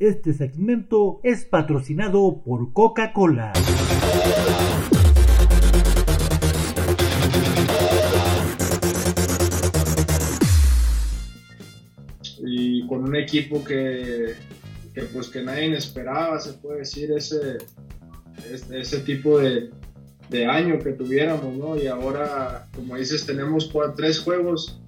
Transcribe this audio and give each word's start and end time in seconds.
Este 0.00 0.32
segmento 0.32 1.18
es 1.24 1.44
patrocinado 1.44 2.40
por 2.44 2.72
Coca-Cola. 2.72 3.52
Y 12.46 12.86
con 12.86 13.08
un 13.08 13.16
equipo 13.16 13.64
que, 13.64 14.34
que 14.94 15.02
pues 15.12 15.26
que 15.30 15.42
nadie 15.42 15.76
esperaba, 15.76 16.38
se 16.38 16.52
puede 16.52 16.78
decir, 16.78 17.10
ese, 17.10 17.58
ese, 18.70 18.98
tipo 19.00 19.40
de, 19.40 19.70
de, 20.30 20.46
año 20.46 20.78
que 20.78 20.92
tuviéramos, 20.92 21.56
¿no? 21.56 21.76
Y 21.76 21.88
ahora, 21.88 22.68
como 22.72 22.94
dices, 22.94 23.26
tenemos 23.26 23.68
tres 23.96 24.20
juegos 24.20 24.80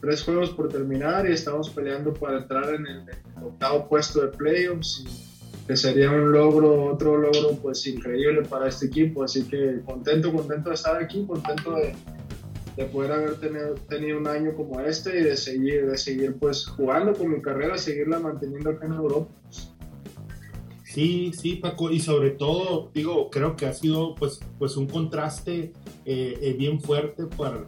tres 0.00 0.22
juegos 0.22 0.50
por 0.50 0.68
terminar 0.68 1.28
y 1.28 1.32
estamos 1.32 1.70
peleando 1.70 2.12
para 2.14 2.38
entrar 2.38 2.74
en 2.74 2.86
el, 2.86 3.02
octavo 3.42 3.88
puesto 3.88 4.22
de 4.22 4.28
playoffs, 4.28 5.04
que 5.66 5.76
sería 5.76 6.10
un 6.10 6.32
logro, 6.32 6.84
otro 6.84 7.16
logro 7.16 7.50
pues 7.60 7.86
increíble 7.86 8.42
para 8.42 8.68
este 8.68 8.86
equipo, 8.86 9.24
así 9.24 9.44
que 9.44 9.80
contento, 9.84 10.32
contento 10.32 10.70
de 10.70 10.74
estar 10.74 11.02
aquí, 11.02 11.24
contento 11.26 11.74
de, 11.74 11.94
de 12.76 12.84
poder 12.86 13.12
haber 13.12 13.34
tenido, 13.36 13.74
tenido, 13.88 14.18
un 14.18 14.26
año 14.26 14.54
como 14.54 14.80
este 14.80 15.20
y 15.20 15.24
de 15.24 15.36
seguir, 15.36 15.86
de 15.86 15.98
seguir 15.98 16.36
pues 16.36 16.66
jugando 16.66 17.14
con 17.14 17.30
mi 17.30 17.40
carrera, 17.40 17.76
seguirla 17.78 18.18
manteniendo 18.20 18.70
acá 18.70 18.86
en 18.86 18.92
Europa. 18.92 19.30
Sí, 20.96 21.30
sí, 21.38 21.56
Paco, 21.56 21.90
y 21.90 22.00
sobre 22.00 22.30
todo, 22.30 22.90
digo, 22.94 23.28
creo 23.28 23.54
que 23.54 23.66
ha 23.66 23.74
sido 23.74 24.14
pues, 24.14 24.40
pues 24.58 24.78
un 24.78 24.86
contraste 24.86 25.74
eh, 26.06 26.38
eh, 26.40 26.54
bien 26.58 26.80
fuerte 26.80 27.24
para, 27.26 27.66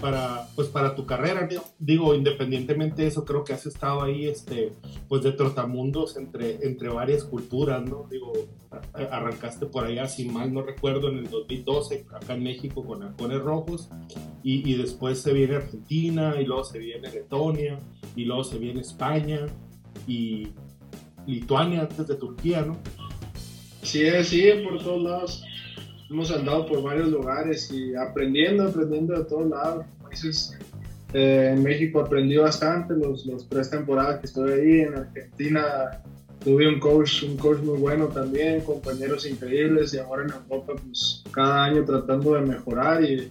para, 0.00 0.48
pues 0.54 0.68
para 0.68 0.94
tu 0.94 1.06
carrera. 1.06 1.48
Digo, 1.78 2.14
independientemente 2.14 3.02
de 3.02 3.08
eso, 3.08 3.24
creo 3.24 3.44
que 3.44 3.52
has 3.52 3.66
estado 3.66 4.02
ahí, 4.02 4.26
este, 4.26 4.72
pues 5.08 5.22
de 5.22 5.32
trotamundos 5.32 6.16
entre, 6.16 6.66
entre 6.66 6.88
varias 6.88 7.24
culturas, 7.24 7.82
¿no? 7.84 8.06
Digo, 8.10 8.32
arrancaste 9.10 9.66
por 9.66 9.84
allá, 9.84 10.06
si 10.06 10.26
mal 10.26 10.52
no 10.52 10.62
recuerdo, 10.62 11.08
en 11.08 11.18
el 11.18 11.30
2012, 11.30 12.06
acá 12.12 12.34
en 12.34 12.42
México 12.42 12.84
con 12.84 13.02
Halcones 13.02 13.40
Rojos, 13.40 13.88
y, 14.42 14.74
después 14.74 15.20
se 15.20 15.32
viene 15.32 15.56
Argentina, 15.56 16.40
y 16.40 16.44
luego 16.44 16.64
se 16.64 16.78
viene 16.78 17.10
Letonia, 17.10 17.80
y 18.16 18.24
luego 18.24 18.44
se 18.44 18.58
viene 18.58 18.80
España, 18.80 19.46
y 20.06 20.48
Lituania 21.26 21.82
antes 21.82 22.06
de 22.06 22.14
Turquía, 22.14 22.62
¿no? 22.62 22.78
Sí, 23.82 24.08
sí, 24.24 24.50
por 24.64 24.82
todos 24.82 25.02
lados 25.02 25.44
hemos 26.10 26.30
andado 26.32 26.66
por 26.66 26.82
varios 26.82 27.08
lugares 27.08 27.70
y 27.72 27.94
aprendiendo, 27.94 28.64
aprendiendo 28.64 29.16
de 29.16 29.24
todos 29.24 29.48
lados. 29.48 29.86
Eh, 31.12 31.52
en 31.54 31.62
México 31.62 32.00
aprendí 32.00 32.36
bastante, 32.36 32.94
los, 32.94 33.26
tres 33.48 33.70
temporadas 33.70 34.20
que 34.20 34.26
estuve 34.26 34.54
ahí, 34.54 34.80
en 34.80 34.94
Argentina 34.94 36.02
tuve 36.40 36.68
un 36.68 36.80
coach, 36.80 37.22
un 37.24 37.36
coach 37.36 37.58
muy 37.60 37.78
bueno 37.78 38.08
también, 38.08 38.60
compañeros 38.62 39.26
increíbles 39.26 39.92
y 39.94 39.98
ahora 39.98 40.24
en 40.24 40.30
Europa 40.30 40.80
pues 40.82 41.22
cada 41.32 41.64
año 41.64 41.84
tratando 41.84 42.34
de 42.34 42.40
mejorar 42.42 43.04
y, 43.04 43.30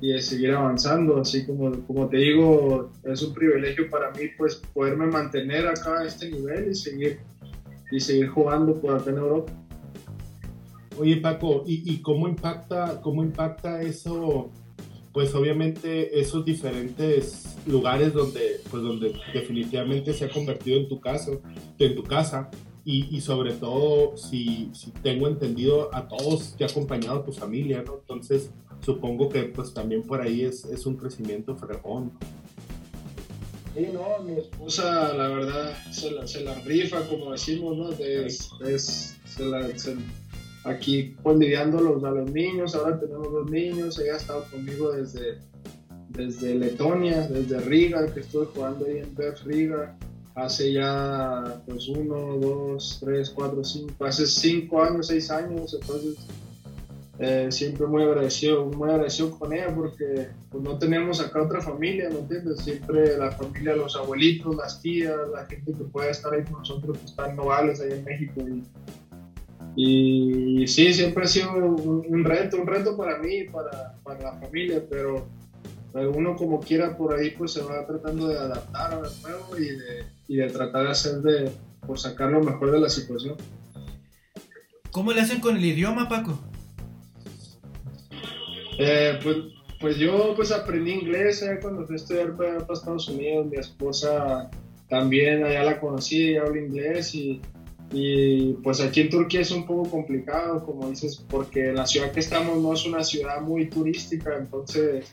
y 0.00 0.12
de 0.12 0.20
seguir 0.20 0.52
avanzando, 0.52 1.20
así 1.20 1.46
como, 1.46 1.72
como 1.86 2.08
te 2.08 2.18
digo, 2.18 2.92
es 3.04 3.22
un 3.22 3.32
privilegio 3.32 3.88
para 3.88 4.10
mí 4.10 4.26
pues 4.36 4.56
poderme 4.74 5.06
mantener 5.06 5.66
acá 5.66 6.00
a 6.00 6.06
este 6.06 6.30
nivel 6.30 6.70
y 6.70 6.74
seguir, 6.74 7.20
y 7.90 8.00
seguir 8.00 8.28
jugando 8.28 8.80
por 8.80 8.94
acá 8.94 9.10
en 9.10 9.18
Europa. 9.18 9.52
Oye, 11.02 11.16
Paco, 11.16 11.64
¿y, 11.66 11.96
cómo, 11.98 12.28
impacta, 12.28 13.00
cómo 13.00 13.24
impacta 13.24 13.82
eso? 13.82 14.52
Pues 15.12 15.34
obviamente 15.34 16.20
esos 16.20 16.44
diferentes 16.44 17.56
lugares 17.66 18.12
donde, 18.12 18.60
pues 18.70 18.84
donde 18.84 19.12
definitivamente 19.34 20.12
se 20.12 20.26
ha 20.26 20.30
convertido 20.30 20.78
en 20.78 20.88
tu 20.88 21.00
caso, 21.00 21.42
en 21.80 21.96
tu 21.96 22.04
casa, 22.04 22.52
y, 22.84 23.20
sobre 23.20 23.54
todo 23.54 24.16
si, 24.16 24.70
si, 24.74 24.92
tengo 25.02 25.26
entendido 25.26 25.92
a 25.92 26.06
todos 26.06 26.54
que 26.56 26.62
ha 26.62 26.68
acompañado 26.68 27.18
a 27.18 27.24
tu 27.24 27.32
familia, 27.32 27.82
¿no? 27.84 27.96
Entonces 27.98 28.50
supongo 28.80 29.28
que 29.28 29.42
pues 29.42 29.74
también 29.74 30.04
por 30.04 30.20
ahí 30.20 30.42
es, 30.42 30.64
es 30.66 30.86
un 30.86 30.94
crecimiento 30.94 31.56
fregón. 31.56 32.12
Sí, 33.74 33.88
no, 33.92 34.22
mi 34.22 34.38
esposa 34.38 35.14
la 35.14 35.26
verdad 35.26 35.76
se 35.90 36.12
la, 36.12 36.28
se 36.28 36.42
la 36.42 36.54
rifa, 36.60 37.08
como 37.08 37.32
decimos, 37.32 37.76
¿no? 37.76 37.90
Es, 37.90 38.50
es, 38.64 39.18
se 39.24 39.44
la, 39.44 39.66
aquí 40.64 41.14
pues 41.22 41.38
lidiando 41.38 41.78
a 41.78 42.10
los 42.10 42.30
niños, 42.30 42.74
ahora 42.74 42.98
tenemos 42.98 43.32
dos 43.32 43.50
niños, 43.50 43.98
ella 43.98 44.14
ha 44.14 44.16
estado 44.16 44.44
conmigo 44.50 44.92
desde, 44.92 45.38
desde 46.10 46.54
Letonia, 46.54 47.26
desde 47.28 47.60
Riga, 47.60 48.06
que 48.12 48.20
estuve 48.20 48.46
jugando 48.46 48.86
ahí 48.86 48.98
en 48.98 49.14
Bev 49.14 49.34
Riga, 49.44 49.96
hace 50.34 50.72
ya 50.72 51.62
pues 51.66 51.88
uno, 51.88 52.38
dos, 52.38 52.98
tres, 53.04 53.30
cuatro, 53.30 53.64
cinco, 53.64 54.04
hace 54.04 54.26
cinco 54.26 54.82
años, 54.82 55.08
seis 55.08 55.30
años, 55.30 55.74
entonces 55.74 56.16
eh, 57.18 57.48
siempre 57.50 57.86
muy 57.86 58.02
agradecido, 58.02 58.64
muy 58.64 58.88
agradecido 58.88 59.38
con 59.38 59.52
ella 59.52 59.72
porque 59.74 60.28
pues, 60.50 60.64
no 60.64 60.78
tenemos 60.78 61.20
acá 61.20 61.42
otra 61.42 61.60
familia, 61.60 62.08
¿me 62.08 62.20
entiendes? 62.20 62.60
Siempre 62.60 63.16
la 63.18 63.30
familia, 63.32 63.76
los 63.76 63.96
abuelitos, 63.96 64.56
las 64.56 64.80
tías, 64.80 65.16
la 65.32 65.44
gente 65.46 65.72
que 65.72 65.84
puede 65.84 66.10
estar 66.10 66.32
ahí 66.32 66.42
con 66.44 66.60
nosotros 66.60 66.98
que 66.98 67.04
está 67.04 67.28
en 67.28 67.36
Nogales, 67.36 67.80
ahí 67.80 67.92
en 67.92 68.04
México 68.04 68.40
y 69.74 70.66
sí, 70.66 70.92
siempre 70.92 71.24
ha 71.24 71.26
sido 71.26 71.52
un, 71.54 72.24
reto, 72.24 72.58
un 72.58 72.66
reto 72.66 72.96
para 72.96 73.18
mí, 73.18 73.44
para, 73.44 73.94
para 74.02 74.20
la 74.20 74.32
familia, 74.38 74.82
pero, 74.88 75.26
uno 75.94 76.36
como 76.36 76.58
quiera 76.58 76.96
por 76.96 77.14
ahí 77.14 77.32
pues 77.32 77.52
se 77.52 77.62
va 77.62 77.86
tratando 77.86 78.28
de 78.28 78.38
adaptar 78.38 78.94
al 78.94 79.10
juego 79.10 79.58
y 79.58 79.66
de, 79.66 80.06
y 80.26 80.36
de 80.36 80.48
tratar 80.48 80.84
de 80.84 80.90
hacer 80.90 81.20
de, 81.20 81.52
por 81.86 81.98
sacar 81.98 82.30
lo 82.30 82.42
mejor 82.42 82.70
de 82.70 82.80
la 82.80 82.88
situación. 82.88 83.36
¿Cómo 84.90 85.12
le 85.12 85.20
hacen 85.20 85.40
con 85.40 85.56
el 85.56 85.64
idioma, 85.64 86.08
Paco? 86.08 86.38
Eh, 88.78 89.18
pues, 89.22 89.36
pues 89.80 89.96
yo 89.98 90.34
pues 90.34 90.50
aprendí 90.50 90.92
inglés 90.92 91.42
eh, 91.42 91.58
cuando 91.60 91.86
fui 91.86 91.94
a 91.94 91.96
estudiar 91.96 92.36
para, 92.36 92.58
para 92.60 92.72
Estados 92.72 93.08
Unidos, 93.08 93.46
mi 93.46 93.56
esposa 93.56 94.50
también 94.88 95.44
allá 95.44 95.62
la 95.62 95.80
conocí, 95.80 96.30
ella 96.30 96.42
habla 96.42 96.60
inglés 96.60 97.14
y 97.14 97.40
y 97.92 98.54
pues 98.54 98.80
aquí 98.80 99.02
en 99.02 99.10
Turquía 99.10 99.42
es 99.42 99.50
un 99.50 99.66
poco 99.66 99.90
complicado, 99.90 100.64
como 100.64 100.88
dices, 100.88 101.22
porque 101.28 101.72
la 101.72 101.86
ciudad 101.86 102.10
que 102.10 102.20
estamos 102.20 102.56
no 102.56 102.72
es 102.72 102.86
una 102.86 103.04
ciudad 103.04 103.42
muy 103.42 103.68
turística, 103.68 104.36
entonces 104.38 105.12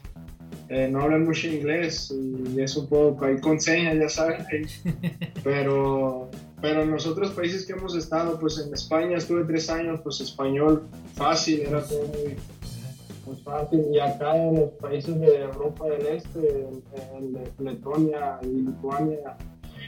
eh, 0.70 0.88
no 0.90 1.02
hablan 1.02 1.26
mucho 1.26 1.48
inglés 1.48 2.12
y 2.12 2.62
es 2.62 2.78
un 2.78 2.88
poco, 2.88 3.26
hay 3.26 3.40
con 3.42 3.60
señas, 3.60 3.98
ya 4.00 4.08
saben, 4.08 4.46
pero, 5.44 6.30
pero 6.62 6.84
en 6.84 6.92
los 6.92 7.06
otros 7.06 7.32
países 7.32 7.66
que 7.66 7.74
hemos 7.74 7.96
estado, 7.96 8.40
pues 8.40 8.60
en 8.60 8.74
España 8.74 9.18
estuve 9.18 9.44
tres 9.44 9.70
años, 9.70 10.00
pues 10.02 10.22
español 10.22 10.88
fácil, 11.16 11.62
era 11.62 11.84
todo 11.84 12.06
muy, 12.08 12.36
fácil, 13.44 13.86
y 13.94 14.00
acá 14.00 14.36
en 14.36 14.56
los 14.56 14.70
países 14.72 15.20
de 15.20 15.42
Europa 15.42 15.86
del 15.86 16.08
Este, 16.08 16.68
en 17.16 17.38
Letonia 17.60 18.40
y 18.42 18.48
Lituania, 18.48 19.38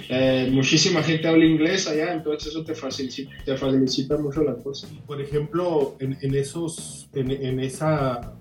eh, 0.09 0.49
muchísima 0.51 1.03
gente 1.03 1.27
habla 1.27 1.45
inglés 1.45 1.87
allá, 1.87 2.13
entonces 2.13 2.49
eso 2.49 2.63
te 2.63 2.75
facilita, 2.75 4.17
mucho 4.17 4.43
la 4.43 4.55
cosa. 4.55 4.87
Por 5.05 5.21
ejemplo, 5.21 5.95
en, 5.99 6.35
esos, 6.35 7.09
en, 7.13 7.59
esa, 7.59 8.33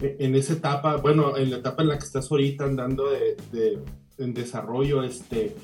en 0.00 0.34
esa 0.34 0.52
etapa, 0.54 0.96
bueno, 0.96 1.36
en 1.36 1.50
la 1.50 1.58
etapa 1.58 1.82
en 1.82 1.88
la 1.88 1.98
que 1.98 2.04
estás 2.04 2.30
ahorita 2.30 2.64
andando 2.64 3.10
de, 3.10 3.36
de 3.52 3.78
en 4.18 4.34
desarrollo, 4.34 5.02
este, 5.02 5.54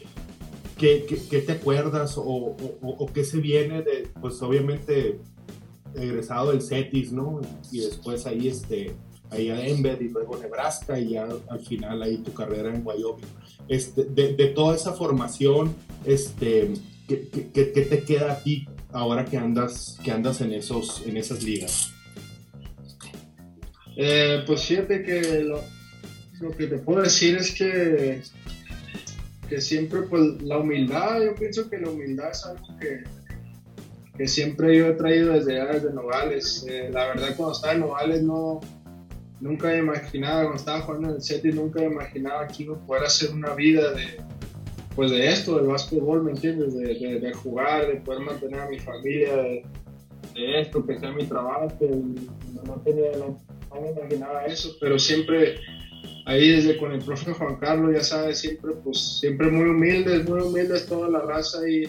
¿qué, 0.77 1.05
qué, 1.31 1.39
te 1.41 1.53
acuerdas 1.53 2.17
o, 2.17 2.56
o, 2.83 3.06
qué 3.12 3.25
se 3.25 3.39
viene 3.39 3.83
de, 3.83 4.09
pues 4.21 4.41
obviamente, 4.43 5.19
egresado 5.95 6.50
del 6.50 6.62
CETIS, 6.62 7.12
¿no? 7.12 7.41
Y 7.71 7.81
después 7.81 8.27
ahí, 8.27 8.49
este, 8.49 8.95
ahí 9.31 9.50
a 9.50 9.56
Denver 9.56 9.99
y 10.00 10.09
luego 10.09 10.37
Nebraska 10.37 10.99
y 10.99 11.11
ya 11.11 11.28
al 11.49 11.61
final 11.61 12.03
ahí 12.03 12.19
tu 12.19 12.33
carrera 12.33 12.75
en 12.75 12.87
Wyoming. 12.87 13.27
Este, 13.69 14.05
de, 14.05 14.34
de 14.34 14.47
toda 14.49 14.77
esa 14.77 14.93
formación, 14.93 15.75
este, 16.05 16.72
¿qué, 17.06 17.28
qué, 17.53 17.65
te 17.65 18.03
queda 18.03 18.33
a 18.33 18.43
ti 18.43 18.67
ahora 18.93 19.25
que 19.25 19.37
andas, 19.37 19.99
que 20.03 20.11
andas 20.11 20.41
en, 20.41 20.53
esos, 20.53 21.03
en 21.06 21.17
esas 21.17 21.43
ligas? 21.43 21.93
Eh, 23.97 24.43
pues 24.47 24.64
fíjate 24.64 25.03
que 25.03 25.43
lo, 25.43 25.61
lo, 26.41 26.50
que 26.53 26.67
te 26.69 26.79
puedo 26.79 27.03
decir 27.03 27.37
es 27.37 27.53
que, 27.53 28.23
que 29.49 29.61
siempre 29.61 30.03
pues 30.03 30.41
la 30.43 30.58
humildad, 30.58 31.20
yo 31.23 31.35
pienso 31.35 31.69
que 31.69 31.79
la 31.79 31.91
humildad 31.91 32.31
es 32.31 32.47
algo 32.47 32.79
que, 32.79 33.03
que 34.17 34.29
siempre 34.29 34.76
yo 34.76 34.87
he 34.87 34.93
traído 34.93 35.32
desde, 35.32 35.64
desde 35.67 35.93
Nogales. 35.93 36.64
Eh, 36.69 36.91
la 36.93 37.08
verdad 37.08 37.35
cuando 37.37 37.55
estaba 37.55 37.75
en 37.75 37.81
Nogales 37.81 38.23
no 38.23 38.61
nunca 39.40 39.76
imaginaba, 39.76 40.43
cuando 40.43 40.56
estaba 40.56 40.81
jugando 40.81 41.08
en 41.08 41.14
el 41.17 41.23
set 41.23 41.44
y 41.44 41.52
nunca 41.52 41.82
imaginaba 41.82 42.46
que 42.49 42.64
iba 42.64 42.76
a 42.76 42.87
poder 42.87 43.05
hacer 43.05 43.31
una 43.31 43.55
vida 43.55 43.93
de, 43.93 44.20
pues 44.94 45.11
de 45.11 45.29
esto, 45.29 45.56
del 45.56 45.67
básquetbol, 45.67 46.25
¿me 46.25 46.32
entiendes? 46.32 46.75
De, 46.75 47.20
de, 47.20 47.32
jugar, 47.32 47.87
de 47.87 48.00
poder 48.00 48.20
mantener 48.20 48.61
a 48.61 48.69
mi 48.69 48.79
familia, 48.79 49.37
de, 49.37 49.64
esto, 50.35 50.85
que 50.85 50.99
sea 50.99 51.12
mi 51.12 51.25
trabajo, 51.25 51.69
no, 52.64 52.75
tenía, 52.85 53.11
no, 53.19 53.38
me 53.81 53.90
imaginaba 53.90 54.44
eso, 54.46 54.76
pero 54.81 54.99
siempre 54.99 55.56
ahí 56.26 56.50
desde 56.50 56.76
con 56.76 56.93
el 56.93 57.02
profe 57.02 57.32
Juan 57.32 57.56
Carlos, 57.56 57.93
ya 57.94 58.02
sabes, 58.02 58.38
siempre, 58.38 58.73
pues, 58.84 59.19
siempre 59.20 59.50
muy 59.50 59.69
humildes, 59.69 60.29
muy 60.29 60.41
humildes 60.41 60.87
toda 60.87 61.08
la 61.08 61.20
raza 61.20 61.69
y, 61.69 61.88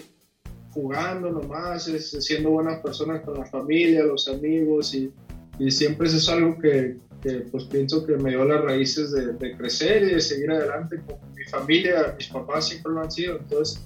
jugando 0.72 1.30
nomás, 1.30 1.84
siendo 1.84 2.50
buenas 2.50 2.80
personas 2.80 3.22
con 3.22 3.38
la 3.38 3.46
familia, 3.46 4.04
los 4.04 4.28
amigos 4.28 4.94
y, 4.94 5.10
y 5.58 5.70
siempre 5.70 6.06
eso 6.06 6.16
es 6.16 6.28
algo 6.28 6.58
que, 6.58 6.96
que, 7.20 7.46
pues 7.50 7.64
pienso 7.64 8.04
que 8.06 8.16
me 8.16 8.30
dio 8.30 8.44
las 8.44 8.62
raíces 8.62 9.12
de, 9.12 9.56
crecer 9.56 10.02
y 10.02 10.14
de 10.14 10.20
seguir 10.20 10.50
adelante 10.50 11.00
con 11.06 11.16
mi 11.34 11.44
familia, 11.44 12.14
mis 12.16 12.28
papás 12.28 12.68
siempre 12.68 12.92
lo 12.92 13.00
han 13.00 13.10
sido, 13.10 13.38
entonces 13.38 13.82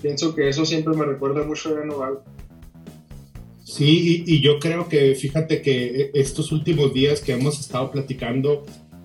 pienso 0.00 0.34
que 0.34 0.48
eso 0.48 0.64
siempre 0.64 0.94
me 0.94 1.04
recuerda 1.04 1.44
mucho 1.44 1.76
a 1.76 1.84
Noval. 1.84 2.20
Sí, 3.64 4.24
y, 4.26 4.40
yo 4.40 4.58
creo 4.58 4.88
que 4.88 5.14
fíjate 5.14 5.60
que 5.60 6.10
estos 6.14 6.52
últimos 6.52 6.94
días 6.94 7.20
que 7.20 7.32
hemos 7.32 7.60
estado 7.60 7.90
platicando, 7.90 8.64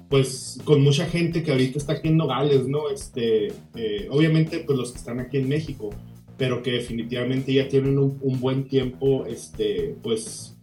pues 0.10 0.58
con 0.64 0.82
mucha 0.82 1.06
gente 1.06 1.44
que 1.44 1.52
ahorita 1.52 1.80
está 1.80 1.94
aquí 1.94 2.08
en 2.08 2.18
Nogales, 2.18 2.68
¿no? 2.68 2.90
Este, 2.90 3.48
eh, 3.76 4.08
obviamente, 4.10 4.60
pues 4.60 4.78
los 4.78 4.92
que 4.94 5.00
están 5.00 5.20
aquí 5.20 5.38
en 5.38 5.50
México, 5.50 5.90
pero 6.38 6.64
que 6.64 6.72
definitivamente 6.72 7.54
ya 7.54 7.68
tienen 7.68 7.98
un, 7.98 8.18
un 8.22 8.40
buen 8.40 8.68
tiempo, 8.68 9.26
este, 9.26 9.96
pues 10.02 10.54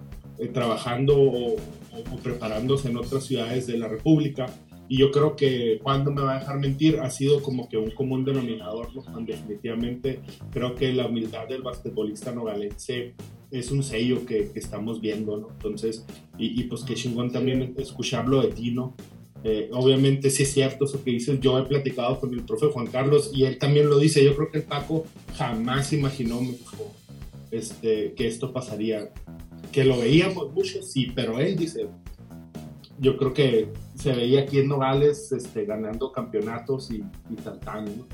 eh, 0.40 0.48
trabajando 0.48 1.20
o, 1.20 1.54
o, 1.54 2.16
preparándose 2.22 2.88
en 2.88 2.96
otras 2.96 3.24
ciudades 3.24 3.66
de 3.66 3.78
la 3.78 3.88
República. 3.88 4.46
Y 4.88 4.98
yo 4.98 5.12
creo 5.12 5.36
que 5.36 5.78
cuando 5.82 6.10
me 6.10 6.22
va 6.22 6.36
a 6.36 6.40
dejar 6.40 6.58
mentir 6.58 6.98
ha 6.98 7.10
sido 7.10 7.42
como 7.42 7.68
que 7.68 7.76
un 7.76 7.92
común 7.92 8.24
denominador, 8.24 8.88
¿no? 8.94 9.02
Definitivamente 9.20 10.20
creo 10.50 10.74
que 10.74 10.92
la 10.92 11.06
humildad 11.06 11.46
del 11.46 11.62
basquetbolista 11.62 12.32
nogalense 12.32 13.14
es 13.52 13.70
un 13.70 13.84
sello 13.84 14.26
que, 14.26 14.50
que 14.50 14.58
estamos 14.58 15.00
viendo, 15.00 15.36
¿no? 15.36 15.48
Entonces, 15.50 16.04
y, 16.38 16.60
y, 16.60 16.64
pues 16.64 16.82
qué 16.82 16.94
chingón 16.94 17.30
también 17.30 17.74
escucharlo 17.78 18.42
de 18.42 18.48
ti, 18.48 18.72
¿no? 18.72 18.96
Eh, 19.42 19.70
obviamente 19.72 20.28
sí 20.28 20.42
es 20.42 20.52
cierto 20.52 20.84
eso 20.84 21.02
que 21.02 21.12
dices, 21.12 21.40
yo 21.40 21.58
he 21.58 21.62
platicado 21.62 22.20
con 22.20 22.34
el 22.34 22.42
profe 22.42 22.66
Juan 22.66 22.86
Carlos 22.88 23.30
y 23.32 23.44
él 23.44 23.58
también 23.58 23.88
lo 23.88 23.98
dice, 23.98 24.22
yo 24.22 24.36
creo 24.36 24.50
que 24.50 24.58
el 24.58 24.64
Paco 24.64 25.06
jamás 25.34 25.92
imaginó, 25.94 26.42
me 26.42 26.52
dijo, 26.52 26.92
este, 27.50 28.12
que 28.12 28.26
esto 28.26 28.52
pasaría, 28.52 29.10
que 29.72 29.84
lo 29.84 29.98
veíamos 29.98 30.52
mucho, 30.52 30.82
sí, 30.82 31.12
pero 31.14 31.38
él 31.38 31.56
dice, 31.56 31.88
yo 32.98 33.16
creo 33.16 33.32
que 33.32 33.68
se 33.94 34.12
veía 34.12 34.42
aquí 34.42 34.58
en 34.58 34.68
Nogales 34.68 35.32
este, 35.32 35.64
ganando 35.64 36.12
campeonatos 36.12 36.90
y, 36.90 36.96
y 37.30 37.42
saltando, 37.42 37.90
¿no? 37.90 38.06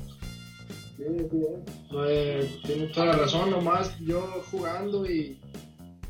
Eh, 2.07 2.49
tiene 2.65 2.87
toda 2.87 3.07
la 3.07 3.13
razón, 3.13 3.51
nomás 3.51 3.97
yo 3.99 4.21
jugando 4.49 5.05
y 5.09 5.39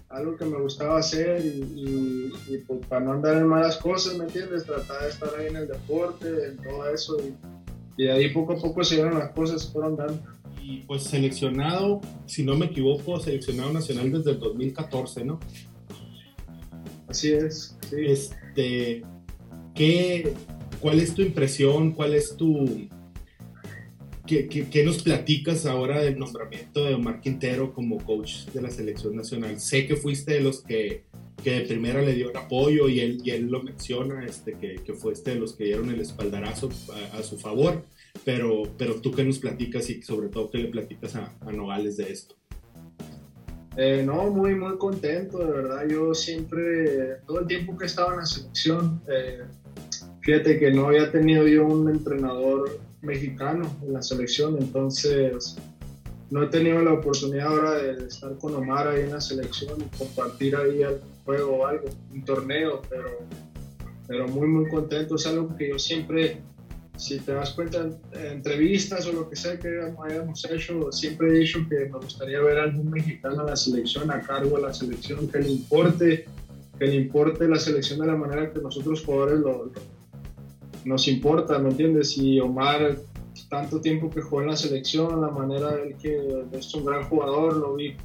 algo 0.09 0.37
que 0.37 0.45
me 0.45 0.59
gustaba 0.61 0.99
hacer 0.99 1.45
y, 1.45 2.31
pues 2.65 2.85
para 2.87 3.03
no 3.03 3.13
andar 3.13 3.35
en 3.35 3.47
malas 3.47 3.77
cosas, 3.77 4.17
¿me 4.17 4.23
entiendes? 4.23 4.63
Tratar 4.63 5.03
de 5.03 5.09
estar 5.09 5.29
ahí 5.37 5.47
en 5.47 5.57
el 5.57 5.67
deporte, 5.67 6.27
en 6.47 6.57
todo 6.57 6.89
eso 6.89 7.17
y, 7.19 8.03
y 8.03 8.07
ahí 8.07 8.29
poco 8.33 8.53
a 8.53 8.57
poco 8.57 8.83
se 8.83 8.95
dieron 8.95 9.19
las 9.19 9.31
cosas, 9.31 9.69
fueron 9.71 9.97
dando. 9.97 10.21
Y 10.69 10.81
pues 10.81 11.03
seleccionado, 11.03 12.01
si 12.25 12.43
no 12.43 12.57
me 12.57 12.65
equivoco, 12.65 13.17
seleccionado 13.21 13.71
nacional 13.71 14.11
desde 14.11 14.31
el 14.31 14.39
2014, 14.39 15.23
¿no? 15.23 15.39
Así 17.07 17.31
es. 17.31 17.77
Sí. 17.89 17.95
Este, 18.05 19.01
¿qué, 19.73 20.33
¿Cuál 20.81 20.99
es 20.99 21.15
tu 21.15 21.21
impresión? 21.21 21.93
¿Cuál 21.93 22.15
es 22.15 22.35
tu, 22.35 22.89
¿Qué, 24.25 24.49
qué, 24.49 24.67
qué, 24.69 24.83
nos 24.83 25.01
platicas 25.01 25.65
ahora 25.65 26.01
del 26.01 26.19
nombramiento 26.19 26.83
de 26.83 26.95
Omar 26.95 27.21
Quintero 27.21 27.73
como 27.73 28.03
coach 28.03 28.47
de 28.47 28.61
la 28.61 28.69
selección 28.69 29.15
nacional? 29.15 29.61
Sé 29.61 29.87
que 29.87 29.95
fuiste 29.95 30.33
de 30.33 30.41
los 30.41 30.63
que, 30.63 31.05
que 31.43 31.51
de 31.51 31.61
primera 31.61 32.01
le 32.01 32.13
dio 32.13 32.29
el 32.31 32.37
apoyo 32.37 32.89
y 32.89 32.99
él, 32.99 33.21
y 33.23 33.31
él 33.31 33.47
lo 33.47 33.61
menciona, 33.63 34.25
este, 34.25 34.53
que, 34.53 34.75
que 34.75 34.93
fuiste 34.93 35.31
de 35.31 35.39
los 35.39 35.53
que 35.53 35.65
dieron 35.65 35.89
el 35.89 36.01
espaldarazo 36.01 36.69
a, 37.13 37.17
a, 37.17 37.23
su 37.23 37.37
favor, 37.37 37.83
pero, 38.25 38.63
pero 38.77 38.95
tú 38.95 39.11
qué 39.11 39.23
nos 39.23 39.39
platicas 39.39 39.89
y 39.89 40.01
sobre 40.01 40.29
todo 40.29 40.49
qué 40.49 40.57
le 40.57 40.69
platicas 40.69 41.15
a, 41.15 41.35
a 41.41 41.51
Nogales 41.51 41.97
de 41.97 42.11
esto. 42.11 42.35
Eh, 43.79 44.01
no, 44.03 44.31
muy, 44.31 44.55
muy 44.55 44.75
contento, 44.77 45.37
de 45.37 45.51
verdad. 45.51 45.87
Yo 45.87 46.15
siempre, 46.15 47.17
todo 47.27 47.41
el 47.41 47.47
tiempo 47.47 47.77
que 47.77 47.85
estaba 47.85 48.13
en 48.13 48.19
la 48.21 48.25
selección, 48.25 49.01
eh, 49.07 49.43
fíjate 50.21 50.57
que 50.57 50.71
no 50.71 50.87
había 50.87 51.11
tenido 51.11 51.47
yo 51.47 51.67
un 51.67 51.87
entrenador 51.87 52.79
mexicano 53.03 53.69
en 53.83 53.93
la 53.93 54.01
selección, 54.01 54.57
entonces 54.59 55.57
no 56.31 56.41
he 56.41 56.47
tenido 56.47 56.81
la 56.81 56.93
oportunidad 56.93 57.47
ahora 57.47 57.73
de 57.73 58.07
estar 58.07 58.35
con 58.39 58.55
Omar 58.55 58.87
ahí 58.87 59.01
en 59.01 59.11
la 59.11 59.21
selección 59.21 59.79
y 59.79 59.97
compartir 59.97 60.55
ahí 60.55 60.81
algún 60.81 61.16
juego 61.27 61.57
o 61.57 61.67
algo, 61.67 61.85
un 62.13 62.23
torneo, 62.23 62.81
pero, 62.89 63.19
pero 64.07 64.27
muy 64.29 64.47
muy 64.47 64.69
contento, 64.69 65.15
es 65.15 65.27
algo 65.27 65.55
que 65.57 65.69
yo 65.69 65.77
siempre, 65.77 66.41
si 66.95 67.19
te 67.19 67.33
das 67.33 67.51
cuenta 67.51 67.85
en 68.13 68.25
entrevistas 68.25 69.05
o 69.07 69.11
lo 69.11 69.29
que 69.29 69.35
sea 69.35 69.59
que 69.59 69.69
hayamos 70.05 70.49
hecho, 70.49 70.89
siempre 70.91 71.27
he 71.27 71.39
dicho 71.39 71.59
que 71.69 71.85
me 71.85 71.97
gustaría 71.99 72.39
ver 72.39 72.59
a 72.59 72.63
algún 72.63 72.89
mexicano 72.89 73.41
en 73.41 73.47
la 73.47 73.55
selección, 73.57 74.09
a 74.09 74.21
cargo 74.21 74.55
de 74.55 74.63
la 74.63 74.73
selección, 74.73 75.27
que 75.27 75.39
le 75.39 75.49
importe, 75.49 76.25
que 76.79 76.87
le 76.87 76.95
importe 76.95 77.45
la 77.47 77.59
selección 77.59 77.99
de 77.99 78.07
la 78.07 78.15
manera 78.15 78.51
que 78.51 78.59
nosotros 78.59 79.03
jugadores 79.03 79.39
lo, 79.39 79.65
lo 79.65 79.97
nos 80.85 81.07
importa, 81.09 81.59
¿me 81.59 81.69
entiendes? 81.69 82.17
Y 82.17 82.39
Omar, 82.39 82.97
tanto 83.49 83.81
tiempo 83.81 84.09
que 84.09 84.21
jugó 84.21 84.41
en 84.41 84.47
la 84.47 84.55
selección, 84.55 85.19
la 85.19 85.29
manera 85.29 85.75
de 85.75 85.95
que 86.01 86.45
es 86.53 86.73
un 86.73 86.85
gran 86.85 87.03
jugador, 87.03 87.57
lo 87.57 87.75
vi, 87.75 87.95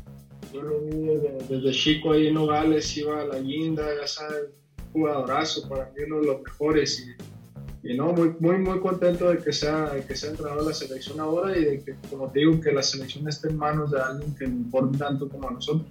yo 0.52 0.62
lo 0.62 0.81
vi 0.81 0.99
desde, 0.99 1.38
desde 1.49 1.70
chico 1.72 2.12
ahí 2.12 2.28
en 2.28 2.34
Nogales, 2.34 2.96
iba 2.96 3.20
a 3.20 3.25
la 3.25 3.38
guinda, 3.38 3.87
ya 4.00 4.06
sabes, 4.06 4.50
jugadorazo, 4.93 5.69
para 5.69 5.87
mí 5.87 6.02
uno 6.06 6.20
de 6.20 6.26
los 6.26 6.43
mejores. 6.43 7.06
Y, 7.82 7.90
y 7.90 7.96
no, 7.96 8.12
muy, 8.12 8.34
muy, 8.38 8.58
muy 8.58 8.81
contento 8.81 9.31
de 9.31 9.38
que 9.38 9.52
sea, 9.52 9.90
de 9.90 10.04
que 10.04 10.14
sea 10.14 10.31
entrenador 10.31 10.62
de 10.62 10.69
la 10.69 10.75
selección 10.75 11.19
ahora 11.20 11.56
y 11.56 11.64
de 11.64 11.84
que, 11.84 11.96
como 12.10 12.31
te 12.31 12.40
digo, 12.40 12.60
que 12.60 12.72
la 12.72 12.82
selección 12.82 13.28
esté 13.28 13.49
en 13.49 13.56
manos 13.56 13.90
de 13.90 14.00
alguien 14.00 14.34
que 14.34 14.46
le 14.46 14.52
importe 14.52 14.99
tanto 14.99 15.28
como 15.28 15.49
a 15.49 15.52
nosotros. 15.52 15.87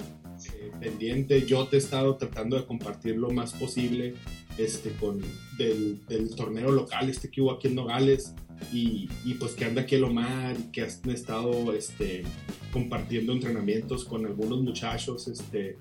Eh, 0.56 0.72
pendiente, 0.80 1.46
yo 1.46 1.68
te 1.68 1.76
he 1.76 1.80
estado 1.80 2.16
tratando 2.16 2.58
de 2.58 2.66
compartir 2.66 3.16
lo 3.16 3.30
más 3.30 3.54
posible 3.54 4.16
este, 4.58 4.92
con, 4.92 5.22
del, 5.58 6.00
torneo 6.36 6.72
local 6.72 7.10
este 7.10 7.30
que 7.30 7.42
hubo 7.42 7.52
aquí 7.52 7.68
en 7.68 7.76
Nogales 7.76 8.34
y, 8.72 9.10
y, 9.26 9.34
pues 9.36 9.54
que 9.54 9.66
anda 9.66 9.82
aquí 9.82 9.96
el 9.96 10.04
Omar 10.04 10.56
y 10.60 10.72
que 10.72 10.84
han 10.84 11.10
estado 11.10 11.74
este, 11.74 12.24
compartiendo 12.72 13.34
entrenamientos 13.34 14.06
con 14.06 14.26
algunos 14.26 14.62
muchachos. 14.62 15.28
Este, 15.28 15.78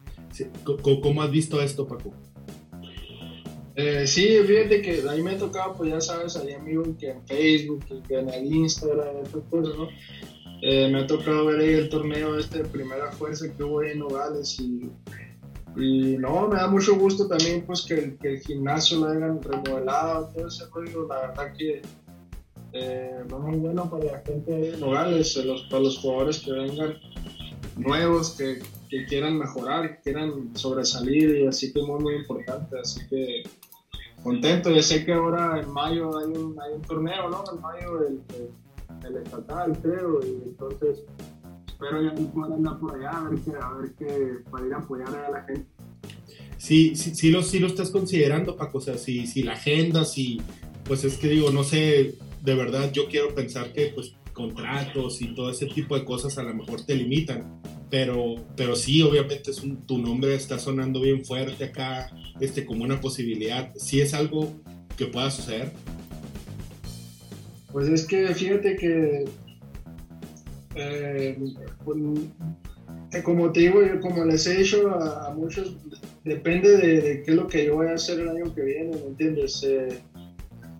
¿cómo, 0.64 1.00
¿Cómo 1.00 1.22
has 1.22 1.30
visto 1.30 1.60
esto, 1.60 1.86
Paco? 1.86 2.14
Eh, 3.76 4.06
sí, 4.06 4.38
fíjate 4.46 4.82
que 4.82 5.02
ahí 5.08 5.22
me 5.22 5.32
ha 5.32 5.38
tocado, 5.38 5.74
pues 5.74 5.90
ya 5.90 6.00
sabes, 6.00 6.36
hay 6.36 6.52
amigos 6.52 6.88
que 6.98 7.10
en 7.10 7.26
Facebook, 7.26 7.84
que 8.06 8.18
en 8.18 8.28
el 8.28 8.52
Instagram, 8.52 9.24
esas 9.24 9.42
cosas, 9.48 9.76
¿no? 9.76 9.88
Eh, 10.62 10.90
me 10.92 11.00
ha 11.00 11.06
tocado 11.06 11.46
ver 11.46 11.60
ahí 11.60 11.70
el 11.70 11.88
torneo 11.88 12.38
este 12.38 12.62
de 12.62 12.68
primera 12.68 13.10
fuerza 13.12 13.46
que 13.54 13.62
hubo 13.62 13.80
ahí 13.80 13.92
en 13.92 14.00
Nogales 14.00 14.60
y 14.60 14.90
y 15.76 16.16
no, 16.18 16.48
me 16.48 16.56
da 16.56 16.66
mucho 16.66 16.96
gusto 16.96 17.28
también 17.28 17.64
pues 17.64 17.82
que, 17.82 18.16
el 18.20 18.40
gimnasio 18.40 19.00
lo 19.00 19.10
hayan 19.10 19.42
remodelado, 19.42 20.28
todo 20.34 20.48
ese 20.48 20.64
rollo, 20.66 21.06
la 21.06 21.28
verdad 21.28 21.52
que 21.56 21.82
eh, 22.72 23.24
es 23.24 23.32
muy 23.32 23.56
bueno 23.56 23.88
para 23.88 24.04
la 24.04 24.18
gente 24.20 24.52
de 24.52 24.76
Nogales, 24.78 25.36
los, 25.44 25.62
para 25.64 25.82
los 25.82 25.98
jugadores 25.98 26.40
que 26.40 26.52
vengan 26.52 26.94
nuevos, 27.76 28.36
que, 28.36 28.60
quieran 29.08 29.38
mejorar, 29.38 29.96
que 29.96 30.02
quieran 30.02 30.56
sobresalir 30.56 31.38
y 31.38 31.46
así 31.46 31.72
que 31.72 31.80
muy 31.82 32.00
muy 32.00 32.16
importante, 32.16 32.76
así 32.80 33.06
que 33.08 33.44
contento, 34.24 34.70
yo 34.70 34.82
sé 34.82 35.04
que 35.04 35.12
ahora 35.12 35.60
en 35.60 35.70
mayo 35.72 36.18
hay 36.18 36.26
un, 36.26 36.60
hay 36.60 36.72
un 36.74 36.82
torneo, 36.82 37.30
¿no? 37.30 37.44
En 37.52 37.60
mayo 37.60 38.00
el, 38.08 38.20
el 39.06 39.16
estatal 39.16 39.78
creo, 39.80 40.20
y 40.24 40.48
entonces 40.48 41.04
espero 41.80 42.02
ya 42.02 42.14
poder 42.32 42.52
andar 42.52 42.78
por 42.78 42.94
allá 42.94 43.10
a 43.10 43.28
ver 43.30 43.40
qué, 43.40 43.52
a 43.60 43.72
ver 43.72 43.92
qué, 43.98 44.50
para 44.50 44.66
ir 44.66 44.74
a 44.74 44.78
apoyar 44.78 45.08
a 45.08 45.30
la 45.30 45.42
gente. 45.44 45.66
Sí, 46.58 46.94
sí, 46.94 47.14
sí, 47.14 47.30
lo, 47.30 47.42
sí 47.42 47.58
lo 47.58 47.68
estás 47.68 47.90
considerando, 47.90 48.54
Paco, 48.56 48.78
o 48.78 48.80
sea, 48.82 48.98
si, 48.98 49.26
si 49.26 49.42
la 49.42 49.54
agenda, 49.54 50.04
si, 50.04 50.42
pues 50.84 51.04
es 51.04 51.16
que 51.16 51.28
digo, 51.28 51.50
no 51.50 51.64
sé, 51.64 52.16
de 52.42 52.54
verdad 52.54 52.92
yo 52.92 53.08
quiero 53.08 53.34
pensar 53.34 53.72
que 53.72 53.92
pues 53.94 54.14
contratos 54.34 55.22
y 55.22 55.34
todo 55.34 55.50
ese 55.50 55.66
tipo 55.66 55.98
de 55.98 56.04
cosas 56.04 56.36
a 56.36 56.42
lo 56.42 56.54
mejor 56.54 56.84
te 56.84 56.94
limitan, 56.94 57.60
pero, 57.88 58.34
pero 58.56 58.76
sí, 58.76 59.00
obviamente 59.02 59.50
es 59.50 59.62
un, 59.62 59.86
tu 59.86 59.96
nombre 59.96 60.34
está 60.34 60.58
sonando 60.58 61.00
bien 61.00 61.24
fuerte 61.24 61.64
acá, 61.64 62.10
este, 62.40 62.66
como 62.66 62.84
una 62.84 63.00
posibilidad, 63.00 63.74
si 63.76 64.02
es 64.02 64.12
algo 64.12 64.52
que 64.98 65.06
pueda 65.06 65.30
suceder. 65.30 65.72
Pues 67.72 67.88
es 67.88 68.04
que 68.04 68.34
fíjate 68.34 68.76
que 68.76 69.24
eh, 70.74 71.38
pues, 71.84 71.98
como 73.24 73.50
te 73.52 73.60
digo, 73.60 73.80
como 74.00 74.24
les 74.24 74.46
he 74.46 74.58
dicho 74.58 74.88
a, 74.90 75.28
a 75.28 75.34
muchos, 75.34 75.76
depende 76.24 76.76
de, 76.76 77.00
de, 77.00 77.22
qué 77.22 77.30
es 77.32 77.36
lo 77.36 77.46
que 77.46 77.66
yo 77.66 77.76
voy 77.76 77.88
a 77.88 77.94
hacer 77.94 78.20
el 78.20 78.28
año 78.28 78.54
que 78.54 78.62
viene, 78.62 78.96
¿me 78.96 79.06
entiendes? 79.08 79.62
Eh, 79.64 80.00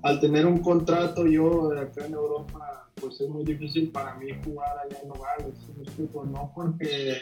al 0.02 0.20
tener 0.20 0.46
un 0.46 0.58
contrato 0.58 1.26
yo 1.26 1.68
de 1.70 1.80
acá 1.80 2.06
en 2.06 2.14
Europa, 2.14 2.88
pues 2.94 3.20
es 3.20 3.28
muy 3.28 3.44
difícil 3.44 3.90
para 3.90 4.14
mí 4.14 4.28
jugar 4.44 4.70
allá 4.78 4.98
en 5.02 5.08
Nogales, 5.08 5.54
¿me 5.76 6.30
No 6.30 6.52
porque, 6.54 7.16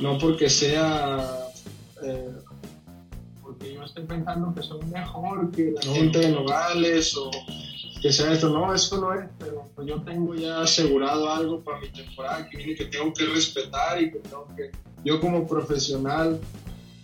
no 0.00 0.18
porque 0.18 0.48
sea... 0.48 1.48
Eh, 2.02 2.32
porque 3.42 3.74
yo 3.74 3.84
estoy 3.84 4.04
pensando 4.04 4.54
que 4.54 4.62
soy 4.62 4.82
mejor 4.86 5.50
que 5.50 5.72
la 5.72 5.82
gente 5.82 6.18
de 6.18 6.30
Nogales 6.30 7.16
o 7.16 7.30
que 8.02 8.12
sea 8.12 8.32
esto, 8.32 8.48
no, 8.50 8.74
eso 8.74 9.00
no 9.00 9.14
es, 9.14 9.28
pero 9.38 9.64
yo 9.86 10.02
tengo 10.02 10.34
ya 10.34 10.62
asegurado 10.62 11.32
algo 11.32 11.60
para 11.60 11.78
mi 11.80 11.88
temporada 11.88 12.48
que 12.50 12.56
viene 12.56 12.74
que 12.74 12.86
tengo 12.86 13.12
que 13.12 13.26
respetar 13.26 14.02
y 14.02 14.10
que 14.10 14.18
tengo 14.18 14.48
que, 14.56 14.72
yo 15.04 15.20
como 15.20 15.46
profesional, 15.46 16.40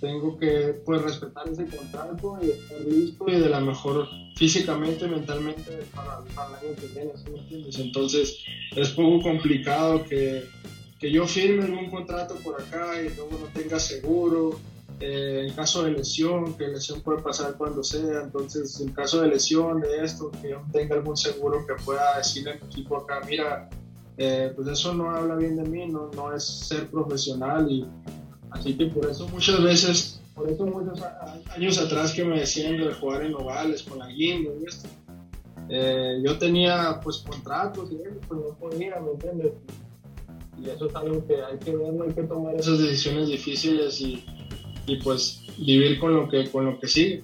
tengo 0.01 0.37
que 0.39 0.81
pues 0.85 1.01
respetar 1.03 1.49
ese 1.49 1.67
contrato 1.67 2.39
y 2.43 2.51
estar 2.51 2.81
listo 2.81 3.29
y 3.29 3.39
de 3.39 3.49
la 3.49 3.61
mejor 3.61 4.09
físicamente, 4.35 5.07
mentalmente 5.07 5.87
para, 5.95 6.19
el 6.19 6.55
año 6.55 6.77
que 6.81 6.87
viene, 6.89 7.13
¿sí 7.17 7.31
me 7.31 7.39
entiendes? 7.39 7.79
Entonces 7.79 8.39
es 8.75 8.89
poco 8.91 9.23
complicado 9.23 10.03
que, 10.05 10.45
que 10.99 11.13
yo 11.13 11.29
firme 11.29 11.65
un 11.79 11.91
contrato 11.91 12.35
por 12.37 12.61
acá 12.61 13.01
y 13.01 13.15
luego 13.15 13.39
no 13.41 13.47
tenga 13.55 13.79
seguro. 13.79 14.59
Eh, 15.01 15.47
en 15.47 15.55
caso 15.55 15.85
de 15.85 15.93
lesión, 15.93 16.55
que 16.55 16.67
lesión 16.67 17.01
puede 17.03 17.23
pasar 17.23 17.55
cuando 17.57 17.85
sea, 17.85 18.23
entonces 18.25 18.81
en 18.81 18.93
caso 18.93 19.21
de 19.21 19.29
lesión 19.29 19.81
de 19.81 20.05
esto, 20.05 20.33
que 20.43 20.51
yo 20.51 20.63
tenga 20.73 20.97
algún 20.97 21.17
seguro 21.17 21.65
que 21.65 21.75
pueda 21.85 22.19
decirle 22.19 22.53
a 22.53 22.55
mi 22.57 22.67
equipo 22.67 22.97
acá, 22.97 23.21
mira, 23.25 23.71
eh, 24.17 24.53
pues 24.57 24.67
eso 24.67 24.93
no 24.95 25.09
habla 25.11 25.37
bien 25.37 25.55
de 25.55 25.63
mí, 25.63 25.87
no, 25.87 26.11
no 26.17 26.35
es 26.35 26.43
ser 26.43 26.89
profesional 26.89 27.71
y 27.71 27.87
así 28.51 28.77
que 28.77 28.87
por 28.87 29.09
eso 29.09 29.29
muchas 29.29 29.63
veces, 29.63 30.21
por 30.35 30.51
eso 30.51 30.67
muchos 30.67 31.01
años 31.55 31.79
atrás 31.79 32.13
que 32.13 32.25
me 32.25 32.41
decían 32.41 32.77
de 32.79 32.93
jugar 32.95 33.23
en 33.23 33.35
ovales 33.35 33.85
con 33.85 34.01
la 34.01 34.09
guinda 34.09 34.51
y 34.61 34.65
esto, 34.65 34.89
eh, 35.69 36.21
yo 36.25 36.37
tenía 36.39 36.99
pues 37.05 37.19
contratos 37.19 37.93
y 37.93 38.03
eso, 38.03 38.19
pues 38.27 38.41
no 38.41 38.57
podía, 38.57 38.99
¿me 38.99 39.13
entiendes? 39.13 39.53
Y 40.61 40.71
eso 40.71 40.87
es 40.87 40.95
algo 40.97 41.25
que 41.25 41.37
hay 41.41 41.57
que 41.59 41.77
ver, 41.77 41.93
no 41.93 42.03
hay 42.03 42.11
que 42.11 42.25
tomar 42.25 42.57
esas 42.57 42.81
decisiones 42.81 43.29
difíciles 43.29 44.01
y 44.01 44.25
y 44.89 44.97
pues 44.97 45.43
vivir 45.59 45.99
con 45.99 46.15
lo 46.15 46.29
que, 46.29 46.51
con 46.51 46.65
lo 46.65 46.79
que 46.81 46.89
sigue. 46.89 47.23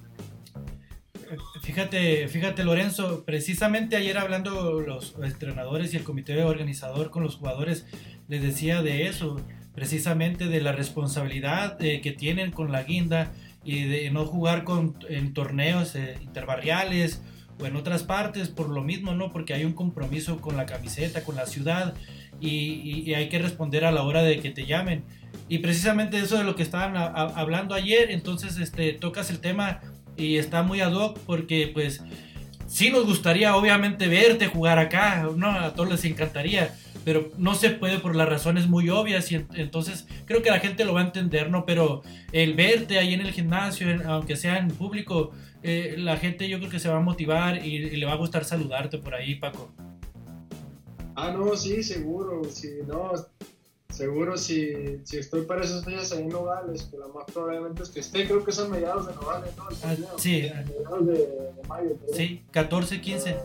Fíjate, 1.63 2.29
fíjate 2.29 2.63
Lorenzo, 2.63 3.25
precisamente 3.25 3.97
ayer 3.97 4.19
hablando 4.19 4.81
los 4.81 5.15
entrenadores 5.23 5.93
y 5.93 5.97
el 5.97 6.05
comité 6.05 6.45
organizador 6.45 7.11
con 7.11 7.23
los 7.23 7.37
jugadores, 7.37 7.87
les 8.29 8.43
decía 8.43 8.83
de 8.83 9.07
eso, 9.07 9.41
precisamente 9.75 10.47
de 10.47 10.61
la 10.61 10.73
responsabilidad 10.73 11.83
eh, 11.83 12.01
que 12.01 12.13
tienen 12.13 12.53
con 12.53 12.71
la 12.71 12.83
guinda 12.83 13.33
y 13.65 13.85
de 13.85 14.11
no 14.11 14.27
jugar 14.27 14.65
con, 14.65 14.97
en 15.09 15.33
torneos 15.33 15.97
eh, 15.97 16.19
interbarriales 16.23 17.23
o 17.59 17.67
en 17.67 17.77
otras 17.77 18.03
partes 18.03 18.49
por 18.49 18.69
lo 18.69 18.83
mismo, 18.83 19.15
¿no? 19.15 19.33
Porque 19.33 19.55
hay 19.55 19.65
un 19.65 19.73
compromiso 19.73 20.41
con 20.41 20.57
la 20.57 20.67
camiseta, 20.67 21.25
con 21.25 21.37
la 21.37 21.47
ciudad 21.47 21.95
y, 22.45 23.15
hay 23.15 23.29
que 23.29 23.39
responder 23.39 23.85
a 23.85 23.93
la 23.93 24.03
hora 24.03 24.23
de 24.23 24.41
que 24.41 24.51
te 24.51 24.67
llamen. 24.67 25.05
Y 25.49 25.59
precisamente 25.59 26.19
eso 26.19 26.39
de 26.39 26.45
lo 26.45 26.57
que 26.57 26.63
estaban 26.63 26.97
hablando 26.97 27.75
ayer, 27.75 28.11
entonces 28.11 28.59
este, 28.59 28.93
tocas 28.93 29.31
el 29.31 29.41
tema 29.41 29.81
y 30.17 30.37
está 30.37 30.63
muy 30.63 30.81
ad 30.81 30.93
hoc 30.93 31.19
porque 31.27 31.71
pues 31.73 32.03
sí 32.67 32.91
nos 32.91 33.05
gustaría 33.05 33.57
obviamente 33.57 34.09
verte 34.09 34.47
jugar 34.47 34.79
acá, 34.79 35.29
¿no? 35.37 35.51
A 35.51 35.75
todos 35.75 35.91
les 35.91 36.05
encantaría, 36.05 36.75
pero 37.05 37.31
no 37.37 37.55
se 37.55 37.71
puede 37.71 37.99
por 37.99 38.17
las 38.17 38.29
razones 38.29 38.69
muy 38.69 38.89
obvias 38.89 39.31
y 39.33 39.45
entonces 39.55 40.07
creo 40.25 40.43
que 40.43 40.51
la 40.51 40.61
gente 40.61 40.85
lo 40.85 40.95
va 40.95 41.01
a 41.01 41.05
entender, 41.05 41.51
¿no? 41.51 41.67
Pero 41.67 42.03
el 42.33 42.55
verte 42.55 42.99
ahí 42.99 43.13
en 43.13 43.21
el 43.21 43.33
gimnasio, 43.33 43.89
aunque 44.07 44.37
sea 44.37 44.59
en 44.59 44.69
público, 44.69 45.33
eh, 45.63 45.95
la 45.99 46.17
gente 46.17 46.49
yo 46.49 46.59
creo 46.59 46.71
que 46.71 46.79
se 46.79 46.89
va 46.89 46.99
a 46.99 47.01
motivar 47.01 47.65
y, 47.65 47.97
le 47.97 48.07
va 48.07 48.13
a 48.13 48.17
gustar 48.17 48.45
saludarte 48.45 48.99
por 48.99 49.15
ahí, 49.15 49.35
Paco. 49.35 49.73
Ah, 51.17 51.31
no, 51.31 51.57
sí, 51.57 51.83
seguro, 51.83 52.43
sí, 52.51 52.79
no, 52.87 53.13
seguro 53.89 54.37
si, 54.37 54.99
si 55.05 55.19
estoy 55.19 55.43
para 55.43 55.63
esos 55.63 55.87
días 55.87 56.11
ahí 56.13 56.23
en 56.23 56.29
Nogales, 56.29 56.83
que 56.91 56.97
lo 56.97 57.09
más 57.11 57.25
probablemente 57.33 57.85
es 57.85 57.91
que 57.91 58.01
esté, 58.01 58.27
creo 58.27 58.45
que 58.45 58.53
son 58.53 58.71
mediados 58.71 59.07
de 59.07 59.15
Nogales, 59.15 59.57
¿no? 59.57 59.65
Ah, 59.85 59.95
sí. 60.17 60.51
Mediados 60.67 61.07
de, 61.07 61.13
de 61.13 61.69
mayo. 61.69 61.97
Sí, 62.13 62.43
14, 62.51 63.01
15. 63.01 63.37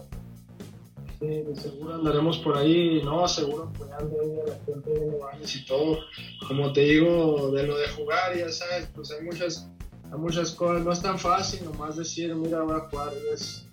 sí, 1.19 1.43
seguro 1.61 1.95
andaremos 1.95 2.39
por 2.39 2.57
ahí, 2.57 3.01
no, 3.03 3.27
seguro 3.27 3.65
apoyando 3.65 4.19
ahí 4.21 4.39
a 4.39 4.49
la 4.49 4.65
gente 4.65 4.89
de 4.89 5.05
Nogales 5.05 5.55
y 5.55 5.65
todo. 5.65 5.99
Como 6.47 6.73
te 6.73 6.81
digo, 6.81 7.51
de 7.51 7.67
lo 7.67 7.77
de 7.77 7.87
jugar, 7.89 8.35
ya 8.35 8.51
sabes, 8.51 8.89
pues 8.95 9.11
hay 9.11 9.23
muchas, 9.23 9.69
hay 10.11 10.17
muchas 10.17 10.51
cosas, 10.51 10.83
no 10.83 10.91
es 10.91 11.01
tan 11.03 11.19
fácil 11.19 11.63
nomás 11.65 11.97
decir, 11.97 12.33
mira, 12.33 12.63
voy 12.63 12.77
a 12.77 12.79
jugar, 12.79 13.13
es, 13.31 13.67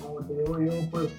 como 0.00 0.24
te 0.24 0.32
digo 0.32 0.58
yo, 0.58 0.72
pues 0.90 1.10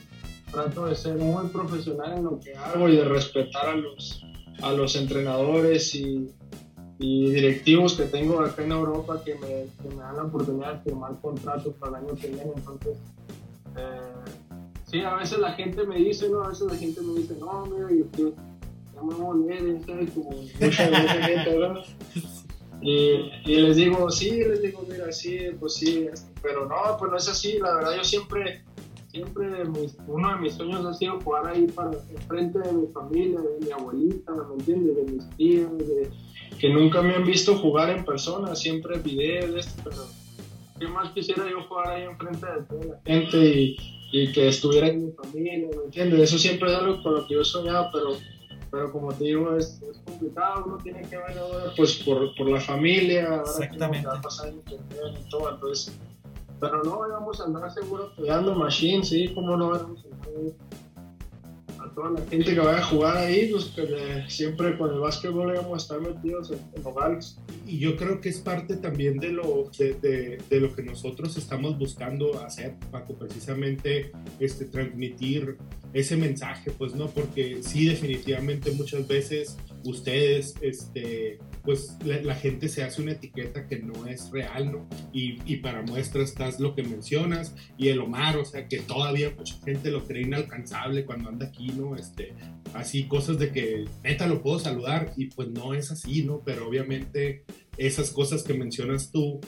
trato 0.51 0.85
de 0.85 0.95
ser 0.95 1.15
muy 1.15 1.47
profesional 1.47 2.17
en 2.17 2.23
lo 2.23 2.39
que 2.39 2.55
hago 2.55 2.89
y 2.89 2.97
de 2.97 3.05
respetar 3.05 3.69
a 3.69 3.75
los 3.75 4.23
a 4.61 4.73
los 4.73 4.95
entrenadores 4.95 5.95
y, 5.95 6.29
directivos 6.99 7.93
que 7.93 8.03
tengo 8.03 8.41
acá 8.41 8.61
en 8.61 8.73
Europa 8.73 9.21
que 9.23 9.35
me, 9.35 9.67
que 9.81 9.95
me 9.95 10.01
dan 10.01 10.17
la 10.17 10.23
oportunidad 10.23 10.73
de 10.73 10.79
firmar 10.81 11.17
contratos 11.21 11.73
para 11.75 11.97
el 11.97 12.05
año 12.05 12.15
que 12.15 12.27
viene. 12.27 12.51
Entonces, 12.53 12.97
eh, 13.77 14.33
sí, 14.83 14.99
a 14.99 15.15
veces 15.15 15.39
la 15.39 15.53
gente 15.53 15.85
me 15.85 15.95
dice, 15.95 16.27
no, 16.27 16.43
a 16.43 16.49
veces 16.49 16.67
la 16.69 16.75
gente 16.75 16.99
me 16.99 17.21
dice, 17.21 17.37
no, 17.39 17.65
mira, 17.67 17.89
y 17.89 18.03
que 18.03 18.33
ya 18.93 19.01
me 19.01 19.13
voy 19.13 19.21
a 19.21 19.23
volver. 19.23 20.11
Como 20.13 20.31
mucha. 20.31 20.89
Y, 22.81 23.31
y, 23.45 23.55
les 23.61 23.77
digo, 23.77 24.09
sí, 24.09 24.31
les 24.31 24.61
digo, 24.61 24.85
mira, 24.89 25.09
sí, 25.13 25.39
pues 25.57 25.75
sí, 25.75 26.07
pero 26.41 26.65
no, 26.65 26.97
pues 26.97 27.11
no 27.11 27.17
es 27.17 27.29
así, 27.29 27.59
la 27.59 27.75
verdad 27.75 27.95
yo 27.95 28.03
siempre 28.03 28.63
siempre 29.09 29.63
uno 30.07 30.35
de 30.35 30.41
mis 30.41 30.53
sueños 30.53 30.85
ha 30.85 30.93
sido 30.93 31.19
jugar 31.21 31.47
ahí 31.47 31.67
para 31.67 31.91
frente 32.27 32.59
de 32.59 32.73
mi 32.73 32.87
familia, 32.87 33.39
de 33.41 33.65
mi 33.65 33.71
abuelita, 33.71 34.31
¿me 34.33 34.55
entiendes? 34.55 34.95
De 34.95 35.11
mis 35.11 35.29
tías, 35.31 35.77
de, 35.79 36.09
que 36.59 36.69
nunca 36.69 37.01
me 37.01 37.15
han 37.15 37.25
visto 37.25 37.57
jugar 37.57 37.89
en 37.89 38.05
persona, 38.05 38.55
siempre 38.55 38.99
videos 38.99 39.65
esto, 39.65 39.81
pero 39.83 40.05
¿qué 40.79 40.87
más 40.87 41.11
quisiera 41.11 41.49
yo 41.49 41.63
jugar 41.63 41.89
ahí 41.89 42.03
enfrente 42.03 42.45
de 42.45 42.61
toda 42.63 42.85
la 42.85 43.01
gente 43.05 43.37
y, 43.37 43.77
y 44.11 44.31
que 44.31 44.47
estuviera 44.47 44.87
en 44.87 45.07
mi 45.07 45.11
familia, 45.11 45.69
¿me 45.75 45.83
entiendes? 45.85 46.19
Eso 46.21 46.37
siempre 46.37 46.71
es 46.71 46.77
algo 46.77 47.01
con 47.01 47.15
lo 47.15 47.27
que 47.27 47.33
yo 47.33 47.43
soñaba, 47.43 47.89
pero, 47.91 48.17
pero 48.69 48.91
como 48.91 49.11
te 49.13 49.23
digo, 49.23 49.55
es, 49.55 49.81
es 49.81 49.97
complicado, 50.05 50.65
uno 50.67 50.77
tiene 50.77 51.01
que 51.01 51.17
ver 51.17 51.37
ahora 51.37 51.73
pues 51.75 51.95
por, 51.95 52.35
por 52.35 52.49
la 52.49 52.59
familia, 52.59 53.27
ahora 53.27 53.41
Exactamente. 53.41 54.01
que 54.01 54.07
va 54.07 54.17
a 54.17 54.21
pasar 54.21 54.53
y 54.53 55.29
todo, 55.29 55.53
entonces 55.53 55.97
pero 56.59 56.83
no, 56.83 56.99
vamos 56.99 57.39
a 57.39 57.45
andar 57.45 57.71
seguro 57.71 58.11
apoyando 58.13 58.55
Machine, 58.55 59.03
sí, 59.03 59.33
como 59.33 59.55
no 59.55 59.69
vamos 59.69 60.05
a 60.05 60.09
a 61.79 61.89
toda 61.93 62.11
la 62.11 62.21
gente 62.25 62.53
que 62.53 62.59
vaya 62.59 62.79
a 62.79 62.83
jugar 62.83 63.17
ahí, 63.17 63.49
pues 63.51 63.65
que 63.65 64.25
siempre 64.27 64.77
con 64.77 64.91
el 64.91 64.99
básquetbol 64.99 65.53
vamos 65.53 65.73
a 65.73 65.77
estar 65.77 66.01
metidos 66.01 66.51
en, 66.51 66.59
en 66.75 66.85
hogares. 66.85 67.39
Y 67.65 67.79
yo 67.79 67.95
creo 67.95 68.19
que 68.19 68.29
es 68.29 68.39
parte 68.39 68.77
también 68.77 69.17
de 69.17 69.31
lo, 69.31 69.69
de, 69.77 69.93
de, 69.93 70.41
de, 70.49 70.59
lo 70.59 70.75
que 70.75 70.83
nosotros 70.83 71.37
estamos 71.37 71.77
buscando 71.77 72.41
hacer, 72.43 72.75
Paco, 72.91 73.13
precisamente 73.13 74.11
este, 74.39 74.65
transmitir 74.65 75.57
ese 75.93 76.15
mensaje, 76.17 76.71
pues 76.71 76.93
no, 76.93 77.07
porque 77.07 77.59
sí, 77.63 77.85
definitivamente 77.85 78.71
muchas 78.71 79.07
veces 79.07 79.57
ustedes, 79.83 80.55
este, 80.61 81.39
pues 81.63 81.97
la, 82.03 82.35
gente 82.35 82.67
se 82.67 82.83
hace 82.83 83.01
una 83.01 83.13
etiqueta 83.13 83.67
que 83.67 83.79
no 83.79 84.05
es 84.05 84.29
real, 84.31 84.71
¿no? 84.71 84.87
Y, 85.13 85.39
y, 85.45 85.57
para 85.57 85.81
muestra 85.81 86.23
estás 86.23 86.59
lo 86.59 86.75
que 86.75 86.83
mencionas 86.83 87.55
y 87.77 87.87
el 87.87 87.99
Omar, 87.99 88.37
o 88.37 88.45
sea, 88.45 88.67
que 88.67 88.79
todavía 88.79 89.33
mucha 89.35 89.55
gente 89.65 89.91
lo 89.91 90.05
cree 90.05 90.23
inalcanzable 90.23 91.05
cuando 91.05 91.29
anda 91.29 91.47
aquí, 91.47 91.67
¿no? 91.69 91.95
Este, 91.95 92.33
así 92.73 93.05
cosas 93.05 93.39
de 93.39 93.51
que 93.51 93.85
neta 94.03 94.27
lo 94.27 94.41
puedo 94.41 94.59
saludar 94.59 95.13
y 95.17 95.27
pues 95.27 95.49
no 95.49 95.73
es 95.73 95.91
así, 95.91 96.23
¿no? 96.23 96.41
Pero 96.45 96.67
obviamente 96.67 97.43
esas 97.77 98.11
cosas 98.11 98.43
que 98.43 98.53
mencionas 98.53 99.11
tú, 99.11 99.39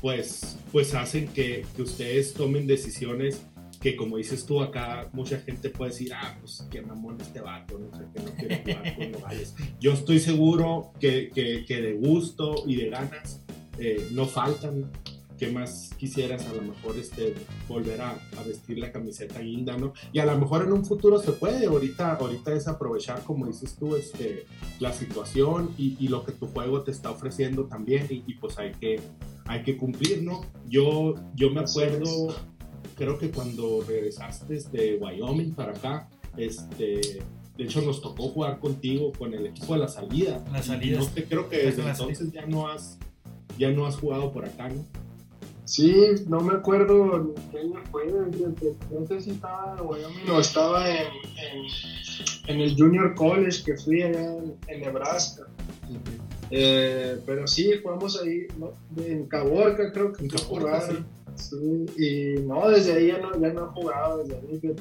pues, 0.00 0.56
pues 0.72 0.94
hacen 0.94 1.28
que, 1.28 1.64
que 1.76 1.82
ustedes 1.82 2.34
tomen 2.34 2.66
decisiones 2.66 3.42
que 3.82 3.96
como 3.96 4.16
dices 4.16 4.46
tú 4.46 4.62
acá, 4.62 5.08
mucha 5.12 5.38
gente 5.40 5.68
puede 5.68 5.90
decir, 5.90 6.14
ah, 6.14 6.36
pues 6.40 6.64
qué 6.70 6.80
mamón 6.80 7.20
este 7.20 7.40
vato, 7.40 7.78
no 7.78 7.90
sé, 7.98 8.04
que 8.14 8.22
no 8.22 8.30
quiere 8.36 8.62
jugar 8.62 8.96
con 8.96 9.12
Nogales. 9.12 9.54
Yo 9.80 9.92
estoy 9.92 10.20
seguro 10.20 10.92
que, 11.00 11.30
que, 11.34 11.64
que, 11.66 11.82
de 11.82 11.94
gusto 11.94 12.62
y 12.64 12.76
de 12.76 12.90
ganas 12.90 13.40
eh, 13.78 14.08
no 14.12 14.26
faltan. 14.26 14.90
¿Qué 15.36 15.50
más 15.50 15.90
quisieras 15.98 16.46
a 16.46 16.52
lo 16.52 16.62
mejor 16.62 16.96
este, 16.96 17.34
volver 17.66 18.00
a, 18.00 18.10
a, 18.10 18.42
vestir 18.46 18.78
la 18.78 18.92
camiseta 18.92 19.40
guinda, 19.40 19.76
no? 19.76 19.92
Y 20.12 20.20
a 20.20 20.26
lo 20.26 20.38
mejor 20.38 20.62
en 20.62 20.72
un 20.72 20.84
futuro 20.84 21.18
se 21.18 21.32
puede, 21.32 21.66
ahorita, 21.66 22.14
ahorita 22.14 22.52
es 22.54 22.68
aprovechar, 22.68 23.24
como 23.24 23.46
dices 23.46 23.74
tú, 23.74 23.96
este, 23.96 24.46
la 24.78 24.92
situación 24.92 25.70
y, 25.76 25.96
y 25.98 26.06
lo 26.06 26.24
que 26.24 26.30
tu 26.30 26.46
juego 26.46 26.82
te 26.82 26.92
está 26.92 27.10
ofreciendo 27.10 27.64
también 27.64 28.06
y, 28.08 28.22
y 28.24 28.34
pues 28.34 28.56
hay 28.56 28.70
que, 28.70 29.00
hay 29.46 29.64
que 29.64 29.76
cumplir, 29.76 30.22
¿no? 30.22 30.42
Yo, 30.68 31.14
yo 31.34 31.50
me 31.50 31.62
acuerdo 31.62 32.36
creo 32.96 33.18
que 33.18 33.30
cuando 33.30 33.82
regresaste 33.86 34.58
de 34.70 34.98
Wyoming 35.00 35.54
para 35.54 35.72
acá, 35.72 36.08
este, 36.36 37.22
de 37.56 37.64
hecho 37.64 37.82
nos 37.82 38.00
tocó 38.00 38.28
jugar 38.28 38.58
contigo 38.58 39.12
con 39.12 39.34
el 39.34 39.46
equipo 39.46 39.74
de 39.74 39.80
la 39.80 39.88
salida. 39.88 40.42
La 40.52 40.62
salida. 40.62 40.98
No 40.98 41.06
te 41.06 41.24
creo 41.24 41.48
que 41.48 41.58
desde 41.58 41.82
entonces 41.88 42.32
ya 42.32 42.46
no 42.46 42.68
has 42.68 42.98
ya 43.58 43.70
no 43.70 43.86
has 43.86 43.96
jugado 43.96 44.32
por 44.32 44.44
acá, 44.46 44.68
¿no? 44.68 44.84
Sí, 45.64 45.94
no 46.26 46.40
me 46.40 46.54
acuerdo 46.54 47.34
qué 47.50 47.60
año 47.60 47.80
fue, 47.90 48.06
no 48.06 49.06
sé 49.06 49.20
si 49.20 49.30
estaba 49.30 49.76
en 49.78 49.86
Wyoming 49.86 50.30
o 50.30 50.40
estaba 50.40 50.90
en, 50.90 51.06
en, 51.06 51.66
en, 52.48 52.60
el 52.60 52.76
Junior 52.76 53.14
College 53.14 53.62
que 53.64 53.76
fui 53.76 54.02
allá 54.02 54.36
en, 54.38 54.56
en 54.66 54.80
Nebraska. 54.80 55.46
Uh 55.88 55.94
-huh. 55.94 55.98
eh, 56.50 57.18
pero 57.24 57.46
sí, 57.46 57.70
jugamos 57.80 58.20
ahí 58.20 58.48
¿no? 58.58 58.72
en 59.02 59.26
Caborca, 59.26 59.92
creo 59.92 60.12
que 60.12 60.24
en 60.24 60.30
Caborca, 60.30 60.80
sí 60.80 60.96
Sí, 61.36 61.86
y 61.98 62.40
no, 62.42 62.68
desde 62.68 62.94
ahí 62.94 63.06
ya 63.08 63.18
no, 63.18 63.32
ya 63.38 63.52
no 63.52 63.66
he 63.66 63.68
jugado, 63.68 64.18
desde 64.18 64.36
ahí. 64.36 64.76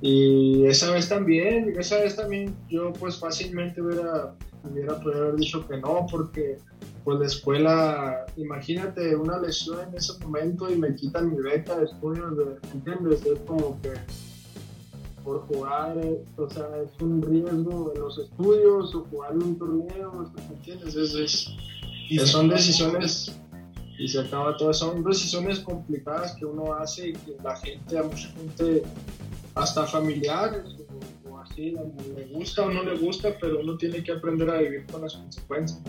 Y 0.00 0.66
esa 0.66 0.90
vez 0.90 1.08
también, 1.08 1.74
esa 1.78 2.00
vez 2.00 2.16
también 2.16 2.54
yo 2.68 2.92
pues 2.92 3.18
fácilmente 3.18 3.80
hubiera, 3.80 4.34
hubiera 4.68 4.98
podido 4.98 5.22
haber 5.22 5.36
dicho 5.36 5.66
que 5.68 5.78
no, 5.78 6.06
porque 6.10 6.58
pues 7.04 7.20
la 7.20 7.26
escuela, 7.26 8.26
imagínate 8.36 9.14
una 9.14 9.38
lesión 9.38 9.78
en 9.88 9.94
ese 9.96 10.18
momento 10.18 10.70
y 10.70 10.76
me 10.76 10.94
quitan 10.94 11.30
mi 11.30 11.40
beca 11.40 11.76
de 11.76 11.84
estudios, 11.84 12.36
de, 12.36 12.44
¿entiendes? 12.74 13.24
Es 13.24 13.38
como 13.46 13.80
que 13.80 13.92
por 15.22 15.42
jugar, 15.46 15.96
eh, 15.98 16.20
o 16.36 16.50
sea, 16.50 16.68
es 16.82 17.00
un 17.00 17.22
riesgo 17.22 17.92
en 17.94 18.00
los 18.00 18.18
estudios 18.18 18.94
o 18.94 19.04
jugar 19.04 19.32
en 19.32 19.42
un 19.42 19.58
torneo, 19.58 20.32
¿entiendes? 20.50 20.96
Es, 20.96 21.14
es, 21.14 22.28
son 22.28 22.48
decisiones 22.48 23.38
y 24.02 24.08
se 24.08 24.18
acaba 24.18 24.56
todo 24.56 24.74
son 24.74 25.04
decisiones 25.04 25.60
complicadas 25.60 26.34
que 26.34 26.44
uno 26.44 26.74
hace 26.74 27.10
y 27.10 27.12
que 27.12 27.36
la 27.42 27.54
gente 27.54 27.96
a 27.96 28.02
mucha 28.02 28.28
gente 28.30 28.82
hasta 29.54 29.86
familiares 29.86 30.64
o, 31.24 31.30
o 31.30 31.38
así 31.38 31.76
le 32.16 32.26
gusta 32.32 32.66
o 32.66 32.70
no 32.72 32.82
le 32.82 32.96
gusta 32.98 33.36
pero 33.40 33.60
uno 33.60 33.76
tiene 33.76 34.02
que 34.02 34.10
aprender 34.10 34.50
a 34.50 34.60
vivir 34.60 34.86
con 34.90 35.02
las 35.02 35.14
consecuencias. 35.14 35.80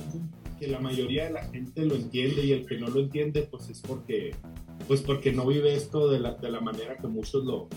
Que 0.59 0.67
la 0.67 0.79
mayoría 0.79 1.25
de 1.25 1.31
la 1.31 1.43
gente 1.45 1.85
lo 1.85 1.95
entiende 1.95 2.45
y 2.45 2.51
el 2.51 2.67
que 2.67 2.77
no 2.77 2.87
lo 2.87 2.99
entiende 2.99 3.47
pues 3.49 3.67
es 3.69 3.81
porque 3.81 4.35
pues 4.87 5.01
porque 5.01 5.31
no 5.31 5.47
vive 5.47 5.73
esto 5.73 6.07
de 6.07 6.19
la, 6.19 6.35
de 6.35 6.51
la 6.51 6.61
manera 6.61 6.95
que 6.97 7.07
muchos 7.07 7.43
lo, 7.43 7.67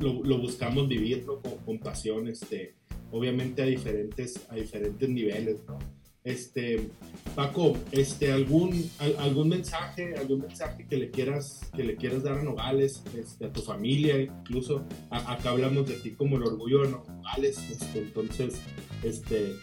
lo, 0.00 0.24
lo 0.24 0.38
buscamos 0.38 0.88
vivirlo 0.88 1.40
con, 1.40 1.56
con 1.58 1.78
pasión 1.78 2.26
este 2.26 2.74
obviamente 3.12 3.62
a 3.62 3.66
diferentes 3.66 4.44
a 4.50 4.56
diferentes 4.56 5.08
niveles 5.08 5.62
¿no? 5.68 5.78
Este 6.24 6.88
Paco 7.34 7.76
este 7.92 8.32
algún 8.32 8.90
al- 8.98 9.16
algún 9.18 9.48
mensaje 9.50 10.14
algún 10.16 10.40
mensaje 10.40 10.86
que 10.88 10.96
le 10.96 11.10
quieras 11.10 11.60
que 11.76 11.84
le 11.84 11.96
quieras 11.96 12.22
dar 12.22 12.38
a 12.38 12.42
Nogales 12.42 13.02
este, 13.16 13.44
a 13.44 13.52
tu 13.52 13.60
familia 13.60 14.18
incluso 14.18 14.82
acá 15.10 15.50
hablamos 15.50 15.86
de 15.86 15.94
ti 15.96 16.12
como 16.12 16.36
el 16.38 16.44
orgullo 16.44 16.82
de 16.82 16.88
Nogales 16.92 17.58
este, 17.70 17.98
entonces 17.98 18.54
este 19.02 19.54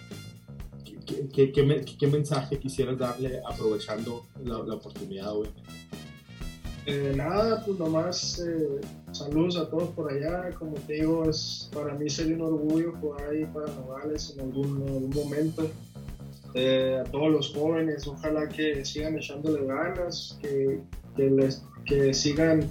¿Qué, 1.05 1.27
qué, 1.33 1.51
qué 1.51 1.63
me- 1.63 1.81
qué 1.83 2.07
mensaje 2.07 2.59
quisieras 2.59 2.97
darle 2.97 3.41
aprovechando 3.45 4.23
la, 4.45 4.59
oportunidad, 4.75 5.33
güey? 5.33 5.49
Eh, 6.85 7.13
nada 7.17 7.63
pues 7.65 7.77
nomás 7.79 8.39
eh, 8.39 8.79
saludos 9.11 9.57
a 9.57 9.69
todos 9.69 9.89
por 9.89 10.11
allá 10.11 10.51
como 10.57 10.73
te 10.75 10.93
digo 10.93 11.27
es 11.29 11.69
para 11.73 11.95
mí 11.95 12.09
sería 12.09 12.35
un 12.35 12.41
orgullo 12.43 12.93
jugar 13.01 13.29
ahí 13.29 13.45
para 13.45 13.67
Nogales 13.73 14.33
en 14.35 14.41
algún, 14.45 14.81
en 14.83 14.87
algún 14.93 15.09
momento 15.09 15.69
Eh, 16.53 16.99
a 16.99 17.03
todos 17.09 17.31
los 17.31 17.53
jóvenes 17.53 18.05
ojalá 18.07 18.49
que 18.49 18.83
sigan 18.83 19.17
echándole 19.17 19.65
ganas 19.65 20.37
que, 20.41 20.81
que 21.15 21.29
les 21.29 21.63
que 21.85 22.13
sigan 22.13 22.69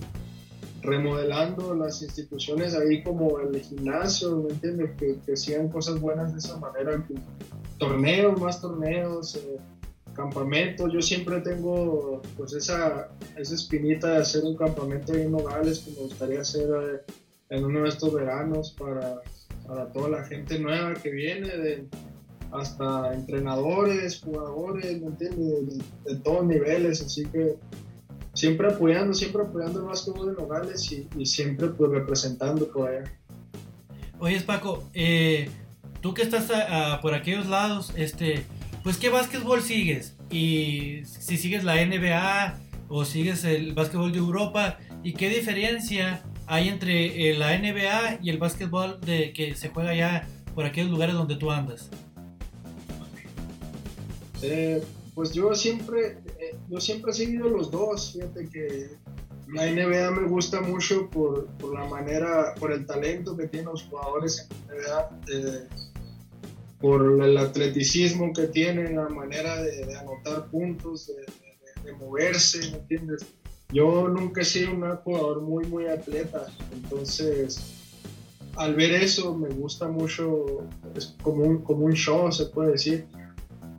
remodelando 0.83 1.75
las 1.75 2.03
instituciones 2.03 2.75
ahí 2.75 3.03
como 3.03 3.39
el 3.41 3.61
gimnasio, 3.61 4.37
¿me 4.37 4.51
entiendes? 4.51 4.91
Que, 4.99 5.19
que 5.25 5.37
sigan 5.37 5.69
cosas 5.69 6.01
buenas 6.01 6.33
de 6.33 6.39
esa 6.39 6.59
manera, 6.59 7.05
torneos, 7.79 8.41
más 8.41 8.61
torneos, 8.61 9.37
eh, 9.37 9.57
campamentos. 10.15 10.93
Yo 10.93 11.03
siempre 11.03 11.41
tengo 11.41 12.23
pues 12.37 12.53
esa, 12.55 13.09
esa 13.37 13.55
espinita 13.55 14.13
de 14.13 14.19
hacer 14.19 14.43
un 14.45 14.57
campamento 14.57 15.13
ahí 15.13 15.23
en 15.23 15.33
Nogales 15.33 15.81
que 15.81 15.91
me 15.91 15.99
gustaría 15.99 16.41
hacer 16.41 16.69
eh, 16.71 17.13
en 17.51 17.65
uno 17.65 17.83
de 17.83 17.89
estos 17.89 18.15
veranos 18.15 18.75
para, 18.79 19.21
para 19.67 19.93
toda 19.93 20.09
la 20.09 20.25
gente 20.25 20.59
nueva 20.59 20.95
que 20.95 21.11
viene, 21.11 21.49
de, 21.49 21.89
hasta 22.53 23.15
entrenadores, 23.15 24.21
jugadores, 24.21 25.01
¿me 25.01 25.09
entiendes? 25.09 25.79
De, 26.05 26.13
de 26.15 26.21
todos 26.21 26.45
niveles, 26.47 27.01
así 27.03 27.25
que 27.27 27.57
siempre 28.35 28.69
apoyando, 28.69 29.15
siempre 29.15 29.43
apoyando 29.43 29.81
el 29.81 29.87
básquetbol 29.87 30.35
de 30.35 30.41
Nogales 30.43 30.91
y, 30.93 31.07
y 31.17 31.27
siempre 31.27 31.69
pues 31.69 31.91
representando 31.91 32.69
por 32.71 32.89
allá. 32.89 33.05
Oye, 34.19 34.41
Paco, 34.41 34.85
eh, 34.95 35.49
tú 36.01 36.13
que 36.15 36.23
estás 36.23 36.51
a- 36.51 36.95
a- 36.95 37.01
por 37.01 37.15
aquellos 37.15 37.47
lados, 37.47 37.93
este, 37.97 38.45
pues 38.83 38.97
¿qué 38.99 39.09
básquetbol 39.09 39.63
sigues? 39.63 40.17
Y 40.31 41.03
si 41.05 41.37
sigues 41.37 41.65
la 41.65 41.81
NBA 41.83 42.59
o 42.89 43.05
sigues 43.05 43.45
el 43.45 43.73
básquetbol 43.75 44.13
de 44.13 44.19
Europa, 44.19 44.79
¿y 45.03 45.13
qué 45.15 45.29
diferencia 45.29 46.23
hay 46.47 46.69
entre 46.69 47.31
eh, 47.31 47.39
la 47.39 47.55
NBA 47.55 48.19
y 48.23 48.31
el 48.31 48.39
básquetbol 48.39 49.01
de 49.01 49.33
que 49.33 49.55
se 49.55 49.69
juega 49.71 49.95
ya 49.95 50.27
por 50.55 50.65
aquellos 50.67 50.91
lugares 50.91 51.15
donde 51.15 51.37
tú 51.37 51.51
andas? 51.51 51.89
Eh, 54.43 54.83
pues 55.15 55.33
yo 55.33 55.55
siempre, 55.55 56.19
eh, 56.39 56.57
yo 56.69 56.81
siempre 56.81 57.11
he 57.13 57.15
seguido 57.15 57.49
los 57.49 57.71
dos. 57.71 58.13
Fíjate 58.13 58.49
que 58.49 58.91
la 59.53 59.67
NBA 59.67 60.11
me 60.13 60.29
gusta 60.29 60.61
mucho 60.61 61.09
por, 61.11 61.47
por 61.59 61.75
la 61.75 61.85
manera, 61.87 62.55
por 62.59 62.73
el 62.73 62.87
talento 62.87 63.37
que 63.37 63.49
tienen 63.49 63.67
los 63.71 63.83
jugadores 63.85 64.49
en 64.71 64.83
la 64.83 65.11
NBA, 65.11 65.21
eh, 65.33 65.69
por 66.81 67.23
el 67.23 67.37
atleticismo 67.37 68.33
que 68.33 68.47
tienen, 68.47 68.97
la 68.97 69.09
manera 69.09 69.61
de, 69.63 69.95
anotar 69.97 70.47
puntos, 70.47 71.09
de- 71.09 71.27
de 71.85 71.93
moverse, 71.95 72.71
¿me 72.71 72.79
entiendes? 72.79 73.25
Yo 73.73 74.09
nunca 74.09 74.41
he 74.43 74.45
sido 74.45 74.73
un 74.73 74.97
jugador 74.97 75.43
muy, 75.43 75.65
muy 75.67 75.87
atleta, 75.87 76.47
entonces 76.73 77.61
al 78.57 78.75
ver 78.75 78.91
eso 78.93 79.35
me 79.37 79.49
gusta 79.49 79.89
mucho, 79.89 80.45
es 80.95 81.15
como 81.23 81.45
un, 81.45 81.59
como 81.63 81.85
un 81.87 81.93
show, 81.93 82.31
se 82.33 82.47
puede 82.47 82.73
decir. 82.73 83.07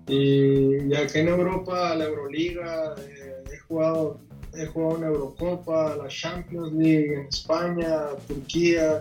Y, 0.07 0.87
y 0.87 0.93
en 1.13 1.27
Europa, 1.27 1.95
la 1.95 2.05
Euroliga, 2.05 2.95
eh, 2.99 3.43
he, 3.53 3.57
jugado, 3.59 4.19
he 4.53 4.65
jugado 4.65 4.97
en 4.97 5.03
Eurocopa, 5.05 5.95
la 5.95 6.07
Champions 6.07 6.73
League, 6.73 7.13
en 7.13 7.27
España, 7.27 8.07
Turquía. 8.27 8.99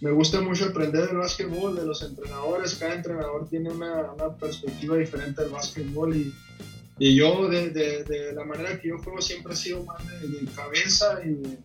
Me 0.00 0.12
gusta 0.12 0.40
mucho 0.40 0.66
aprender 0.66 1.06
del 1.08 1.16
básquetbol, 1.18 1.76
de 1.76 1.84
los 1.84 2.02
entrenadores. 2.02 2.74
Cada 2.74 2.94
entrenador 2.94 3.46
tiene 3.48 3.70
una, 3.70 4.14
perspectiva 4.38 4.96
diferente 4.96 5.42
del 5.42 5.50
básquetbol 5.50 6.16
y, 6.16 6.32
y 6.98 7.14
yo, 7.14 7.48
de, 7.48 7.70
de- 7.70 8.04
de 8.04 8.32
la 8.32 8.44
manera 8.44 8.78
que 8.78 8.88
yo 8.88 8.98
juego, 8.98 9.20
siempre 9.20 9.52
he 9.54 9.56
sido 9.56 9.82
más 9.84 10.02
de, 10.06 10.28
de 10.28 10.44
cabeza 10.52 11.18
y, 11.24 11.58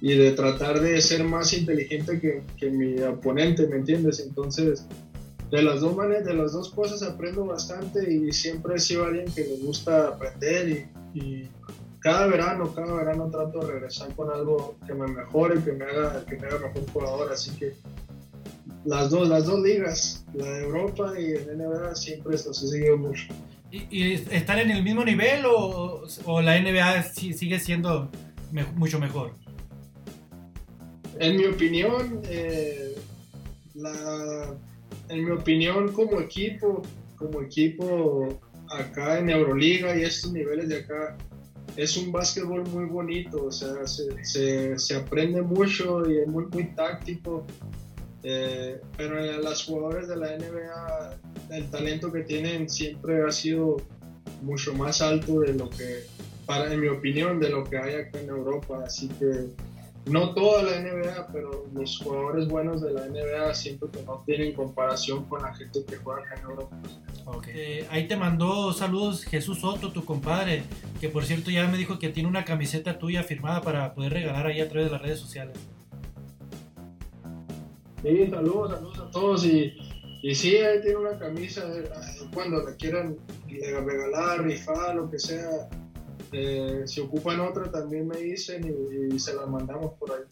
y 0.00 0.16
de 0.16 0.30
tratar 0.32 0.80
de 0.80 1.00
ser 1.00 1.24
más 1.24 1.52
inteligente 1.52 2.20
que, 2.20 2.42
que 2.56 2.70
mi 2.70 3.00
oponente, 3.00 3.66
¿me 3.66 3.76
entiendes? 3.76 4.20
Entonces, 4.20 4.84
de 5.50 5.62
las 5.62 5.80
dos 5.80 5.94
maneras, 5.96 6.24
de 6.24 6.34
las 6.34 6.52
dos 6.52 6.70
cosas 6.70 7.02
aprendo 7.02 7.44
bastante 7.44 8.12
y 8.12 8.32
siempre 8.32 8.76
he 8.76 8.78
sido 8.78 9.04
alguien 9.04 9.26
que 9.32 9.42
le 9.44 9.56
gusta 9.58 10.08
aprender 10.08 10.88
y, 11.14 11.18
y 11.18 11.48
cada 12.00 12.26
verano, 12.26 12.72
cada 12.74 12.94
verano 12.94 13.30
trato 13.30 13.60
de 13.60 13.72
regresar 13.72 14.14
con 14.14 14.30
algo 14.30 14.76
que 14.86 14.94
me 14.94 15.06
mejore, 15.06 15.62
que 15.62 15.72
me 15.72 15.84
haga, 15.84 16.24
que 16.26 16.36
me 16.36 16.46
haga 16.46 16.58
mejor 16.68 16.90
jugador, 16.92 17.32
así 17.32 17.50
que 17.52 17.74
las 18.84 19.10
dos, 19.10 19.28
las 19.28 19.46
dos 19.46 19.60
ligas, 19.60 20.24
la 20.34 20.46
de 20.46 20.62
Europa 20.64 21.12
y 21.18 21.32
el 21.32 21.56
NBA 21.58 21.94
siempre 21.94 22.32
los 22.32 22.62
he 22.62 22.68
seguido 22.68 22.96
mucho. 22.96 23.24
¿Y, 23.70 23.86
y 23.90 24.12
están 24.30 24.60
en 24.60 24.70
el 24.70 24.82
mismo 24.84 25.04
nivel 25.04 25.44
o, 25.46 26.04
o 26.24 26.40
la 26.40 26.60
NBA 26.60 27.02
sigue 27.02 27.58
siendo 27.58 28.08
me- 28.52 28.64
mucho 28.74 29.00
mejor? 29.00 29.32
En 31.18 31.36
mi 31.36 31.46
opinión, 31.46 32.20
eh, 32.28 32.94
la- 33.74 34.54
en 35.08 35.24
mi 35.24 35.30
opinión 35.30 35.92
como 35.92 36.20
equipo, 36.20 36.82
como 37.16 37.42
equipo 37.42 38.38
acá 38.70 39.18
en 39.18 39.30
Euroliga 39.30 39.96
y 39.96 40.02
estos 40.02 40.32
niveles 40.32 40.68
de 40.68 40.76
acá, 40.78 41.16
es 41.76 41.96
un 41.96 42.10
básquetbol 42.10 42.66
muy 42.68 42.86
bonito, 42.86 43.44
o 43.44 43.52
sea, 43.52 43.86
se, 43.86 44.76
se- 44.78 44.94
aprende 44.96 45.42
mucho 45.42 46.08
y 46.08 46.18
es 46.18 46.26
muy, 46.26 46.46
muy 46.46 46.64
táctico. 46.74 47.46
Eh, 48.22 48.80
pero 48.96 49.22
en 49.24 49.42
las 49.42 49.62
jugadores 49.64 50.08
de 50.08 50.16
la 50.16 50.36
NBA, 50.36 51.16
el 51.50 51.70
talento 51.70 52.10
que 52.10 52.22
tienen 52.22 52.68
siempre 52.68 53.22
ha 53.22 53.30
sido 53.30 53.76
mucho 54.42 54.74
más 54.74 55.00
alto 55.00 55.40
de 55.40 55.52
lo 55.54 55.70
que, 55.70 56.00
para, 56.44 56.72
en 56.72 56.80
mi 56.80 56.88
opinión, 56.88 57.38
de 57.38 57.50
lo 57.50 57.62
que 57.62 57.76
hay 57.78 57.94
acá 57.94 58.18
en 58.20 58.30
Europa. 58.30 58.82
Así 58.84 59.08
que 59.08 59.50
no 60.06 60.34
toda 60.34 60.62
la 60.62 60.80
NBA, 60.80 61.28
pero 61.32 61.66
los 61.74 61.98
jugadores 61.98 62.46
buenos 62.48 62.80
de 62.80 62.92
la 62.92 63.06
NBA 63.06 63.52
siento 63.54 63.90
que 63.90 64.02
no 64.02 64.22
tienen 64.24 64.54
comparación 64.54 65.24
con 65.24 65.42
la 65.42 65.52
gente 65.54 65.84
que 65.84 65.96
juega 65.96 66.20
acá 66.22 66.36
en 66.36 66.50
Europa. 66.50 66.76
Eh, 67.48 67.86
ahí 67.90 68.06
te 68.06 68.16
mandó 68.16 68.72
saludos 68.72 69.24
Jesús 69.24 69.60
Soto, 69.60 69.90
tu 69.90 70.04
compadre, 70.04 70.62
que 71.00 71.08
por 71.08 71.24
cierto 71.24 71.50
ya 71.50 71.66
me 71.66 71.76
dijo 71.76 71.98
que 71.98 72.08
tiene 72.08 72.28
una 72.28 72.44
camiseta 72.44 72.98
tuya 72.98 73.24
firmada 73.24 73.62
para 73.62 73.94
poder 73.94 74.12
regalar 74.12 74.46
ahí 74.46 74.60
a 74.60 74.68
través 74.68 74.86
de 74.86 74.92
las 74.92 75.02
redes 75.02 75.18
sociales. 75.18 75.56
Sí, 78.02 78.28
saludos, 78.30 78.70
saludos 78.70 78.98
a 79.00 79.10
todos 79.10 79.44
y, 79.44 79.76
y 80.22 80.34
sí, 80.36 80.56
ahí 80.56 80.80
tiene 80.82 80.98
una 80.98 81.18
camisa, 81.18 81.64
cuando 82.32 82.62
la 82.62 82.76
quieran 82.76 83.16
regalar, 83.48 84.44
rifar, 84.44 84.94
lo 84.94 85.10
que 85.10 85.18
sea, 85.18 85.68
eh, 86.38 86.82
si 86.84 87.00
ocupan 87.00 87.40
otra 87.40 87.70
también 87.70 88.06
me 88.06 88.18
dicen 88.18 88.62
y, 88.66 89.14
y 89.14 89.18
se 89.18 89.34
la 89.34 89.46
mandamos 89.46 89.94
por 89.94 90.12
ahí. 90.12 90.24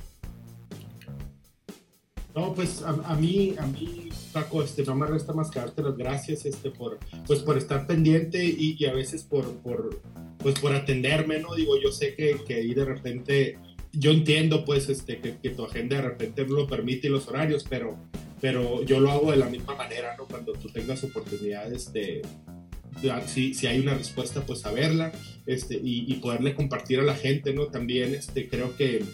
No, 2.34 2.52
pues 2.52 2.82
a, 2.82 2.90
a 2.90 3.14
mí, 3.14 3.54
a 3.58 3.66
mí, 3.66 4.10
Paco, 4.32 4.62
este, 4.62 4.82
no 4.82 4.94
me 4.96 5.06
resta 5.06 5.32
más 5.32 5.50
que 5.50 5.60
darte 5.60 5.82
las 5.82 5.96
gracias 5.96 6.44
este, 6.44 6.70
por, 6.70 6.98
pues, 7.26 7.40
por 7.40 7.56
estar 7.56 7.86
pendiente 7.86 8.44
y, 8.44 8.76
y 8.78 8.84
a 8.86 8.92
veces 8.92 9.22
por, 9.22 9.46
por, 9.58 10.00
pues 10.38 10.58
por 10.58 10.74
atenderme, 10.74 11.38
¿no? 11.38 11.54
Digo, 11.54 11.80
yo 11.80 11.90
sé 11.90 12.14
que, 12.14 12.36
que 12.46 12.56
ahí 12.56 12.74
de 12.74 12.84
repente, 12.84 13.58
yo 13.92 14.10
entiendo 14.10 14.64
pues 14.64 14.88
este, 14.88 15.20
que, 15.20 15.38
que, 15.38 15.50
tu 15.50 15.64
agenda 15.64 15.96
de 15.96 16.02
repente 16.02 16.44
no 16.44 16.56
lo 16.56 16.66
permite 16.66 17.06
y 17.06 17.10
los 17.10 17.28
horarios, 17.28 17.64
pero, 17.70 17.96
pero 18.42 18.82
yo 18.82 19.00
lo 19.00 19.10
hago 19.10 19.30
de 19.30 19.38
la 19.38 19.48
misma 19.48 19.74
manera, 19.76 20.16
¿no? 20.18 20.26
Cuando 20.26 20.52
tú 20.52 20.68
tengas 20.68 21.02
oportunidades 21.04 21.92
de, 21.92 22.20
si, 23.26 23.54
si, 23.54 23.66
hay 23.66 23.80
una 23.80 23.94
respuesta, 23.94 24.42
pues 24.42 24.60
saberla 24.60 25.12
este, 25.46 25.80
y, 25.82 26.12
poderle 26.14 26.54
compartir 26.54 27.00
a 27.00 27.04
la 27.04 27.14
gente, 27.14 27.52
¿no? 27.52 27.66
También 27.66 28.14
este, 28.14 28.48
creo 28.48 28.76
que 28.76 29.04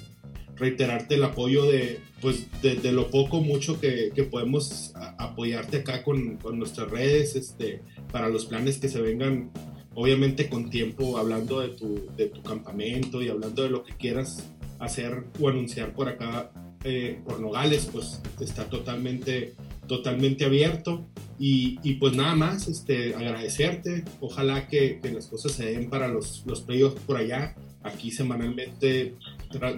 reiterarte 0.57 1.15
el 1.15 1.25
apoyo 1.25 1.65
de, 1.65 1.99
pues, 2.21 2.47
de 2.63 2.93
lo 2.93 3.11
poco, 3.11 3.41
mucho 3.41 3.81
que, 3.81 4.13
que 4.15 4.25
podemos 4.25 4.93
apoyarte 5.19 5.79
acá 5.79 6.03
con, 6.03 6.37
con, 6.37 6.59
nuestras 6.59 6.91
redes, 6.91 7.35
este, 7.37 7.83
para 8.13 8.29
los 8.29 8.47
planes 8.47 8.79
que 8.79 8.89
se 8.89 9.01
vengan, 9.01 9.51
obviamente 9.95 10.49
con 10.49 10.71
tiempo, 10.71 11.19
hablando 11.19 11.61
de 11.61 11.69
tu, 11.69 12.11
de 12.17 12.27
tu 12.27 12.43
campamento 12.43 13.23
y 13.23 13.29
hablando 13.29 13.63
de 13.63 13.71
lo 13.71 13.83
que 13.83 13.95
quieras 13.95 14.45
hacer 14.79 15.25
o 15.41 15.49
anunciar 15.49 15.93
por 15.95 16.09
acá, 16.09 16.53
eh, 16.85 17.21
por 17.25 17.41
Nogales, 17.41 17.89
pues 17.93 18.21
está 18.41 18.65
totalmente, 18.65 19.55
totalmente 19.91 20.45
abierto. 20.45 21.05
Y, 21.37 21.81
y, 21.83 21.95
pues 21.95 22.15
nada 22.15 22.37
más, 22.37 22.69
este, 22.69 23.15
agradecerte. 23.17 24.05
Ojalá 24.21 24.69
que, 24.69 25.01
que 25.01 25.11
las 25.11 25.27
cosas 25.27 25.53
se 25.53 25.65
den 25.65 25.91
para 25.91 26.07
los, 26.07 26.45
los 26.47 26.61
playoffs 26.61 27.01
por 27.01 27.17
allá. 27.17 27.57
Aquí 27.83 28.11
semanalmente 28.13 29.15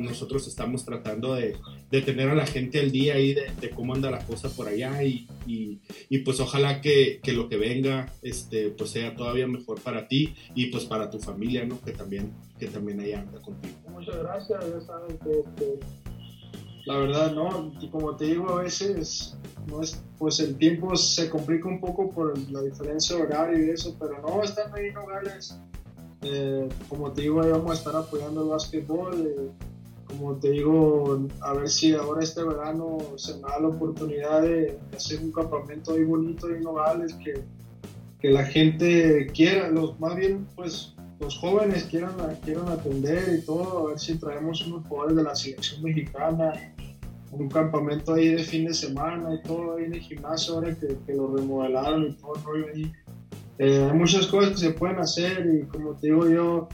nosotros 0.01 0.47
estamos 0.49 0.85
tratando 0.85 1.35
de, 1.35 1.57
de, 1.91 2.03
tener 2.03 2.29
a 2.29 2.35
la 2.35 2.47
gente 2.47 2.81
al 2.81 2.91
día 2.91 3.15
ahí 3.15 3.33
de, 3.33 3.53
de 3.61 3.71
cómo 3.71 3.95
anda 3.95 4.11
la 4.11 4.19
cosa 4.27 4.51
por 4.51 4.67
allá 4.67 5.03
y, 5.05 5.29
y, 5.47 5.79
y 6.11 6.19
pues 6.19 6.41
ojalá 6.41 6.81
que, 6.81 7.21
que, 7.23 7.33
lo 7.33 7.49
que 7.49 7.57
venga 7.57 8.13
este, 8.23 8.71
pues 8.71 8.91
sea 8.91 9.15
todavía 9.15 9.47
mejor 9.47 9.81
para 9.81 10.09
ti 10.09 10.35
y 10.57 10.67
pues 10.67 10.85
para 10.85 11.11
tu 11.11 11.21
familia, 11.21 11.65
¿no? 11.65 11.81
Que 11.81 11.93
también, 11.93 12.33
que 12.59 12.67
también 12.67 13.01
ahí 13.01 13.13
anda 13.13 13.41
contigo. 13.41 13.77
Muchas 13.89 14.19
gracias, 14.19 14.65
ya 14.69 14.81
saben 14.81 15.17
que 15.19 15.31
este, 15.31 15.79
la 16.85 16.99
verdad, 16.99 17.33
¿no? 17.33 17.73
Y 17.81 17.89
como 17.89 18.17
te 18.17 18.27
digo, 18.27 18.51
a 18.51 18.63
veces 18.63 19.37
no 19.67 19.83
es, 19.83 20.03
pues 20.19 20.41
el 20.41 20.57
tiempo 20.57 20.97
se 20.97 21.31
complica 21.31 21.69
un 21.69 21.81
poco 21.81 22.11
por 22.11 22.37
la 22.51 22.63
diferencia 22.63 23.17
de 23.17 23.23
horario 23.23 23.67
y 23.67 23.71
eso, 23.71 23.97
pero 23.99 24.21
no, 24.21 24.43
están 24.43 24.75
ahí 24.75 24.87
en 24.87 24.95
Nogales 24.95 25.57
eh, 26.23 26.69
como 26.89 27.11
te 27.13 27.23
digo, 27.23 27.43
ahí 27.43 27.51
vamos 27.51 27.73
a 27.73 27.75
estar 27.75 27.97
apoyando 27.97 28.43
el 28.43 28.49
básquetbol. 28.49 29.27
Eh, 29.27 29.51
como 30.07 30.37
te 30.37 30.51
digo, 30.51 31.27
a 31.41 31.55
ver 31.55 31.69
si 31.69 31.95
ahora 31.95 32.23
este 32.23 32.43
verano 32.45 32.99
se 33.17 33.35
me 33.35 33.43
da 33.43 33.59
la 33.61 33.69
oportunidad 33.69 34.43
de 34.43 34.79
hacer 34.95 35.21
un 35.21 35.33
campamento 35.33 35.95
ahí 35.95 36.05
bonito 36.05 36.51
en 36.51 36.63
Nogales, 36.63 37.15
que, 37.15 37.43
que 38.21 38.31
la 38.31 38.45
gente 38.45 39.27
quiera, 39.35 39.71
los, 39.71 39.99
más 39.99 40.15
bien 40.15 40.47
pues 40.55 40.95
los 41.19 41.39
jóvenes 41.39 41.85
quieran, 41.85 42.15
quieran 42.45 42.69
atender 42.69 43.39
y 43.39 43.47
todo, 43.47 43.87
a 43.87 43.91
ver 43.91 43.99
si 43.99 44.19
traemos 44.19 44.67
unos 44.67 44.87
jugadores 44.87 45.17
de 45.17 45.23
la 45.23 45.35
selección 45.35 45.83
mexicana, 45.83 46.72
un 47.33 47.49
campamento 47.49 48.15
ahí 48.15 48.29
de 48.29 48.45
fin 48.45 48.67
de 48.67 48.75
semana 48.75 49.35
y 49.35 49.43
todo 49.43 49.77
ahí 49.77 49.85
en 49.85 49.95
el 49.95 50.01
gimnasio 50.01 50.55
ahora 50.55 50.75
que, 50.75 50.97
que 51.05 51.15
lo 51.15 51.35
remodelaron 51.35 52.09
y 52.09 52.13
todo 52.13 52.37
el 52.37 52.43
rollo 52.43 52.67
ahí 52.75 52.93
eh, 53.59 53.89
hay 53.91 53.97
muchas 53.97 54.27
cosas 54.27 54.51
que 54.51 54.59
se 54.59 54.71
pueden 54.71 54.99
hacer 54.99 55.47
y 55.47 55.67
como 55.67 55.93
te 55.95 56.09
digo 56.09 56.29
yo, 56.29 56.69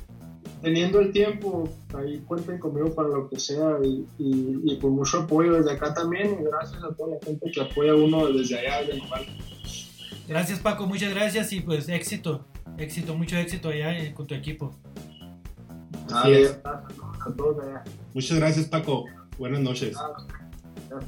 teniendo 0.63 1.01
el 1.01 1.13
tiempo, 1.13 1.69
ahí 1.95 2.19
cuenten 2.21 2.59
conmigo 2.59 2.95
para 2.95 3.09
lo 3.09 3.29
que 3.29 3.39
sea 3.39 3.79
y, 3.83 4.07
y, 4.19 4.61
y 4.65 4.79
con 4.79 4.93
mucho 4.93 5.21
apoyo 5.21 5.55
desde 5.55 5.73
acá 5.73 5.93
también 5.93 6.39
y 6.41 6.45
gracias 6.45 6.83
a 6.83 6.95
toda 6.95 7.17
la 7.17 7.21
gente 7.25 7.51
que 7.51 7.61
apoya 7.61 7.93
a 7.93 7.97
uno 7.97 8.29
desde 8.33 8.59
allá, 8.59 8.87
desde 8.87 9.03
Noval. 9.03 9.27
Gracias 10.29 10.61
Paco, 10.61 10.87
muchas 10.87 11.13
gracias 11.13 11.53
y 11.53 11.61
pues 11.61 11.89
éxito, 11.89 12.45
éxito, 12.77 13.15
mucho 13.15 13.37
éxito 13.37 13.69
allá 13.71 14.15
con 14.15 14.27
tu 14.27 14.35
equipo. 14.35 14.75
Así 16.11 16.33
es. 16.33 16.59
A 16.65 17.33
todos 17.37 17.59
allá. 17.65 17.85
Muchas 18.15 18.39
gracias 18.39 18.67
Paco, 18.67 19.05
buenas 19.39 19.61
noches. 19.61 19.97
Ya 20.89 21.01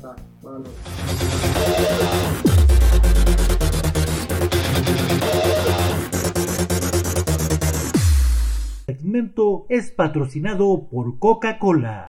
segmento 8.87 9.67
es 9.71 9.91
patrocinado 9.93 10.89
por 10.91 11.19
Coca-Cola. 11.19 12.09